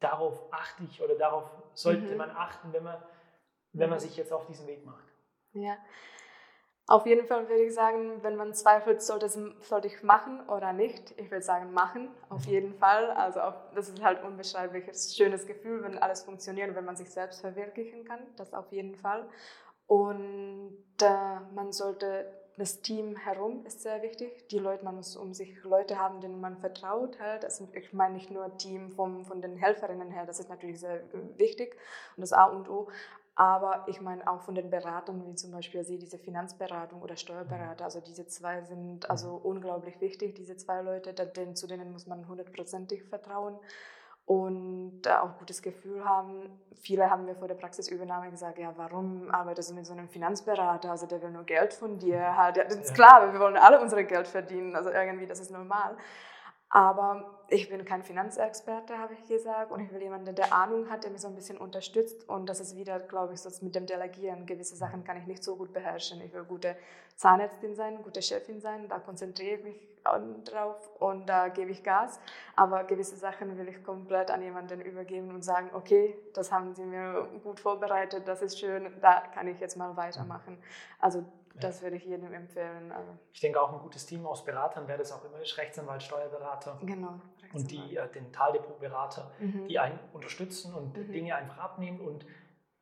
darauf 0.00 0.52
achte 0.52 0.84
ich 0.84 1.02
oder 1.02 1.14
darauf 1.16 1.44
sollte 1.74 2.12
Mhm. 2.12 2.16
man 2.18 2.30
achten, 2.30 2.72
wenn 2.72 2.82
man, 2.84 3.02
wenn 3.72 3.90
man 3.90 3.98
sich 3.98 4.16
jetzt 4.16 4.32
auf 4.32 4.46
diesen 4.46 4.66
Weg 4.66 4.84
macht? 4.84 5.04
Ja. 5.52 5.76
Auf 6.86 7.04
jeden 7.04 7.26
Fall 7.26 7.46
würde 7.50 7.64
ich 7.64 7.74
sagen, 7.74 8.22
wenn 8.22 8.36
man 8.36 8.54
zweifelt, 8.54 9.02
sollte, 9.02 9.28
sollte 9.28 9.86
ich 9.88 10.02
machen 10.02 10.48
oder 10.48 10.72
nicht. 10.72 11.12
Ich 11.18 11.30
würde 11.30 11.44
sagen, 11.44 11.72
machen, 11.74 12.08
auf 12.30 12.46
jeden 12.46 12.74
Fall. 12.78 13.10
Also 13.10 13.40
auf, 13.40 13.54
das 13.74 13.90
ist 13.90 14.02
halt 14.02 14.22
unbeschreibliches, 14.22 15.14
schönes 15.14 15.46
Gefühl, 15.46 15.82
wenn 15.82 15.98
alles 15.98 16.22
funktioniert 16.22 16.74
wenn 16.74 16.86
man 16.86 16.96
sich 16.96 17.10
selbst 17.10 17.42
verwirklichen 17.42 18.06
kann. 18.06 18.20
Das 18.36 18.54
auf 18.54 18.72
jeden 18.72 18.94
Fall. 18.96 19.28
Und 19.88 20.84
äh, 21.00 21.40
man 21.54 21.72
sollte, 21.72 22.30
das 22.58 22.82
Team 22.82 23.16
herum 23.16 23.64
ist 23.64 23.80
sehr 23.80 24.02
wichtig. 24.02 24.46
Die 24.48 24.58
Leute, 24.58 24.84
man 24.84 24.96
muss 24.96 25.16
um 25.16 25.32
sich 25.32 25.64
Leute 25.64 25.98
haben, 25.98 26.20
denen 26.20 26.40
man 26.40 26.58
vertraut. 26.58 27.18
Halt. 27.18 27.50
Sind, 27.50 27.74
ich 27.74 27.92
meine 27.94 28.14
nicht 28.14 28.30
nur 28.30 28.56
Team 28.58 28.90
vom, 28.90 29.24
von 29.24 29.40
den 29.40 29.56
Helferinnen 29.56 30.10
her, 30.10 30.26
das 30.26 30.40
ist 30.40 30.50
natürlich 30.50 30.80
sehr 30.80 30.96
äh, 30.96 31.38
wichtig 31.38 31.74
und 32.16 32.20
das 32.20 32.32
A 32.34 32.44
und 32.44 32.68
O. 32.68 32.88
Aber 33.34 33.84
ich 33.86 34.00
meine 34.00 34.28
auch 34.28 34.42
von 34.42 34.56
den 34.56 34.68
Beratern, 34.68 35.24
wie 35.24 35.34
zum 35.36 35.52
Beispiel 35.52 35.84
Sie, 35.84 35.96
diese 35.96 36.18
Finanzberatung 36.18 37.00
oder 37.00 37.16
Steuerberater. 37.16 37.84
Also 37.84 38.00
diese 38.00 38.26
zwei 38.26 38.62
sind 38.62 39.08
also 39.08 39.40
unglaublich 39.42 40.00
wichtig, 40.00 40.34
diese 40.34 40.56
zwei 40.56 40.82
Leute. 40.82 41.14
zu 41.54 41.66
denen 41.66 41.92
muss 41.92 42.06
man 42.06 42.28
hundertprozentig 42.28 43.04
vertrauen 43.04 43.58
und 44.28 45.08
auch 45.08 45.38
gutes 45.38 45.62
Gefühl 45.62 46.04
haben. 46.04 46.50
Viele 46.82 47.10
haben 47.10 47.24
mir 47.24 47.34
vor 47.34 47.48
der 47.48 47.54
Praxisübernahme 47.54 48.30
gesagt, 48.30 48.58
ja, 48.58 48.74
warum 48.76 49.30
arbeitest 49.30 49.70
du 49.70 49.74
mit 49.74 49.86
so 49.86 49.94
einem 49.94 50.06
Finanzberater? 50.06 50.90
Also 50.90 51.06
der 51.06 51.22
will 51.22 51.30
nur 51.30 51.44
Geld 51.44 51.72
von 51.72 51.98
dir. 51.98 52.36
Halt. 52.36 52.58
Ja, 52.58 52.64
das 52.64 52.76
ist 52.76 52.94
klar, 52.94 53.32
wir 53.32 53.40
wollen 53.40 53.56
alle 53.56 53.80
unser 53.80 54.04
Geld 54.04 54.28
verdienen. 54.28 54.76
Also 54.76 54.90
irgendwie, 54.90 55.26
das 55.26 55.40
ist 55.40 55.50
normal. 55.50 55.96
Aber 56.70 57.38
ich 57.48 57.70
bin 57.70 57.84
kein 57.86 58.02
Finanzexperte, 58.02 58.98
habe 58.98 59.14
ich 59.14 59.24
gesagt, 59.24 59.72
und 59.72 59.80
ich 59.80 59.90
will 59.90 60.02
jemanden, 60.02 60.34
der 60.34 60.52
Ahnung 60.52 60.90
hat, 60.90 61.04
der 61.04 61.10
mich 61.10 61.22
so 61.22 61.28
ein 61.28 61.34
bisschen 61.34 61.56
unterstützt. 61.56 62.28
Und 62.28 62.46
das 62.46 62.60
ist 62.60 62.76
wieder, 62.76 63.00
glaube 63.00 63.32
ich, 63.32 63.40
so 63.40 63.48
mit 63.64 63.74
dem 63.74 63.86
Delegieren. 63.86 64.44
Gewisse 64.44 64.76
Sachen 64.76 65.02
kann 65.02 65.16
ich 65.16 65.26
nicht 65.26 65.42
so 65.42 65.56
gut 65.56 65.72
beherrschen. 65.72 66.20
Ich 66.20 66.32
will 66.34 66.44
gute 66.44 66.76
Zahnärztin 67.16 67.74
sein, 67.74 68.02
gute 68.02 68.20
Chefin 68.20 68.60
sein. 68.60 68.86
Da 68.88 68.98
konzentriere 68.98 69.56
ich 69.56 69.64
mich 69.64 69.88
drauf 70.44 70.90
und 70.98 71.26
da 71.28 71.48
gebe 71.48 71.70
ich 71.70 71.82
Gas. 71.82 72.20
Aber 72.56 72.84
gewisse 72.84 73.16
Sachen 73.16 73.56
will 73.58 73.68
ich 73.68 73.82
komplett 73.82 74.30
an 74.30 74.42
jemanden 74.42 74.80
übergeben 74.80 75.30
und 75.30 75.42
sagen, 75.42 75.70
okay, 75.72 76.16
das 76.34 76.52
haben 76.52 76.74
sie 76.74 76.84
mir 76.84 77.28
gut 77.42 77.60
vorbereitet, 77.60 78.26
das 78.26 78.42
ist 78.42 78.58
schön, 78.58 78.90
da 79.00 79.22
kann 79.34 79.48
ich 79.48 79.60
jetzt 79.60 79.76
mal 79.76 79.96
weitermachen. 79.96 80.58
Also 81.00 81.24
das 81.60 81.82
würde 81.82 81.96
ich 81.96 82.04
jedem 82.04 82.32
empfehlen. 82.32 82.92
Also. 82.92 83.10
Ich 83.32 83.40
denke 83.40 83.60
auch 83.60 83.72
ein 83.72 83.80
gutes 83.80 84.06
Team 84.06 84.26
aus 84.26 84.44
Beratern, 84.44 84.84
wer 84.86 84.98
das 84.98 85.12
auch 85.12 85.24
immer 85.24 85.40
ist, 85.40 85.56
Rechtsanwalt, 85.56 86.02
Steuerberater. 86.02 86.78
Genau. 86.82 87.20
Und 87.52 87.70
die, 87.70 87.96
äh, 87.96 88.08
den 88.12 88.32
Taldepot-Berater, 88.32 89.30
mhm. 89.38 89.66
die 89.68 89.78
einen 89.78 89.98
unterstützen 90.12 90.74
und 90.74 90.96
mhm. 90.96 91.12
Dinge 91.12 91.34
einfach 91.34 91.58
abnehmen 91.58 92.00
und 92.00 92.26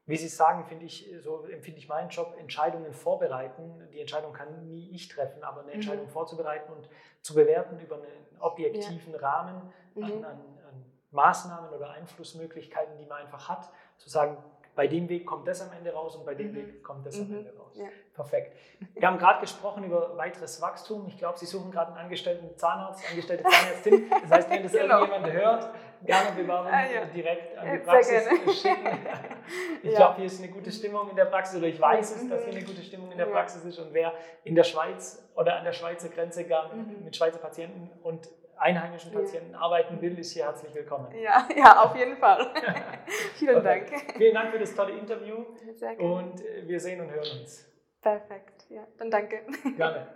wie 0.08 0.16
Sie 0.16 0.28
sagen, 0.28 0.64
finde 0.66 0.84
ich, 0.84 1.12
so 1.20 1.44
empfinde 1.46 1.80
ich 1.80 1.88
meinen 1.88 2.10
Job, 2.10 2.36
Entscheidungen 2.38 2.92
vorbereiten. 2.92 3.88
Die 3.92 4.00
Entscheidung 4.00 4.32
kann 4.32 4.68
nie 4.68 4.88
ich 4.90 5.08
treffen, 5.08 5.42
aber 5.42 5.62
eine 5.62 5.72
Entscheidung 5.72 6.06
mhm. 6.06 6.10
vorzubereiten 6.10 6.72
und 6.72 6.88
zu 7.22 7.34
bewerten 7.34 7.80
über 7.80 7.96
einen 7.96 8.38
objektiven 8.38 9.12
ja. 9.12 9.18
Rahmen 9.18 9.72
mhm. 9.96 10.04
an, 10.04 10.12
an, 10.12 10.40
an, 10.68 10.84
Maßnahmen 11.10 11.70
oder 11.70 11.90
Einflussmöglichkeiten, 11.90 12.96
die 12.98 13.06
man 13.06 13.22
einfach 13.22 13.48
hat, 13.48 13.68
zu 13.96 14.08
sagen, 14.08 14.36
bei 14.76 14.86
dem 14.86 15.08
Weg 15.08 15.26
kommt 15.26 15.48
das 15.48 15.62
am 15.62 15.74
Ende 15.76 15.92
raus 15.92 16.14
und 16.16 16.26
bei 16.26 16.34
dem 16.34 16.52
mhm. 16.52 16.56
Weg 16.56 16.84
kommt 16.84 17.04
das 17.06 17.18
am 17.18 17.28
mhm. 17.28 17.38
Ende 17.38 17.56
raus. 17.58 17.72
Ja. 17.74 17.86
Perfekt. 18.14 18.54
Wir 18.94 19.08
haben 19.08 19.18
gerade 19.18 19.40
gesprochen 19.40 19.84
über 19.84 20.16
weiteres 20.16 20.60
Wachstum. 20.60 21.06
Ich 21.08 21.16
glaube, 21.16 21.38
Sie 21.38 21.46
suchen 21.46 21.70
gerade 21.70 21.92
einen 21.92 22.04
angestellten 22.04 22.56
Zahnarzt, 22.56 23.02
angestellte 23.10 23.42
Zahnärztin. 23.42 24.10
Das 24.22 24.30
heißt, 24.30 24.50
wenn 24.50 24.62
das 24.62 24.72
genau. 24.72 25.00
irgendjemand 25.00 25.32
hört, 25.32 25.70
gerne 26.04 26.32
Bewerbung 26.32 26.72
ah, 26.72 26.84
ja. 26.84 27.04
direkt 27.06 27.56
an 27.56 27.72
die 27.72 27.78
Praxis 27.78 28.62
schicken. 28.62 28.98
Ich 29.80 29.92
ja. 29.92 29.98
glaube, 29.98 30.16
hier 30.16 30.26
ist 30.26 30.42
eine 30.42 30.50
gute 30.50 30.72
Stimmung 30.72 31.08
in 31.08 31.14
der 31.14 31.26
Praxis 31.26 31.56
oder 31.58 31.68
ich 31.68 31.80
weiß 31.80 32.16
es, 32.16 32.28
dass 32.28 32.42
hier 32.44 32.52
eine 32.52 32.64
gute 32.64 32.82
Stimmung 32.82 33.12
in 33.12 33.18
der 33.18 33.26
Praxis 33.26 33.64
ist 33.64 33.78
und 33.78 33.94
wer 33.94 34.12
in 34.42 34.56
der 34.56 34.64
Schweiz 34.64 35.24
oder 35.36 35.56
an 35.58 35.64
der 35.64 35.72
Schweizer 35.72 36.08
Grenze 36.08 36.44
gar 36.44 36.74
mhm. 36.74 37.04
mit 37.04 37.14
Schweizer 37.14 37.38
Patienten 37.38 37.88
und 38.02 38.28
einheimischen 38.58 39.12
Patienten 39.12 39.52
ja. 39.52 39.58
arbeiten 39.58 40.00
will, 40.00 40.18
ist 40.18 40.32
hier 40.32 40.44
herzlich 40.44 40.74
willkommen. 40.74 41.08
Ja, 41.20 41.46
ja 41.56 41.82
auf 41.84 41.96
jeden 41.96 42.16
Fall. 42.16 42.52
Vielen 43.34 43.62
Dank. 43.62 43.88
Vielen 44.16 44.34
Dank 44.34 44.52
für 44.52 44.58
das 44.58 44.74
tolle 44.74 44.92
Interview 44.92 45.44
Sehr 45.74 45.96
gerne. 45.96 46.14
und 46.14 46.40
äh, 46.44 46.66
wir 46.66 46.80
sehen 46.80 47.00
und 47.00 47.10
hören 47.10 47.40
uns. 47.40 47.70
Perfekt, 48.00 48.66
ja, 48.68 48.86
dann 48.98 49.10
danke. 49.10 49.40
Gerne. 49.76 50.06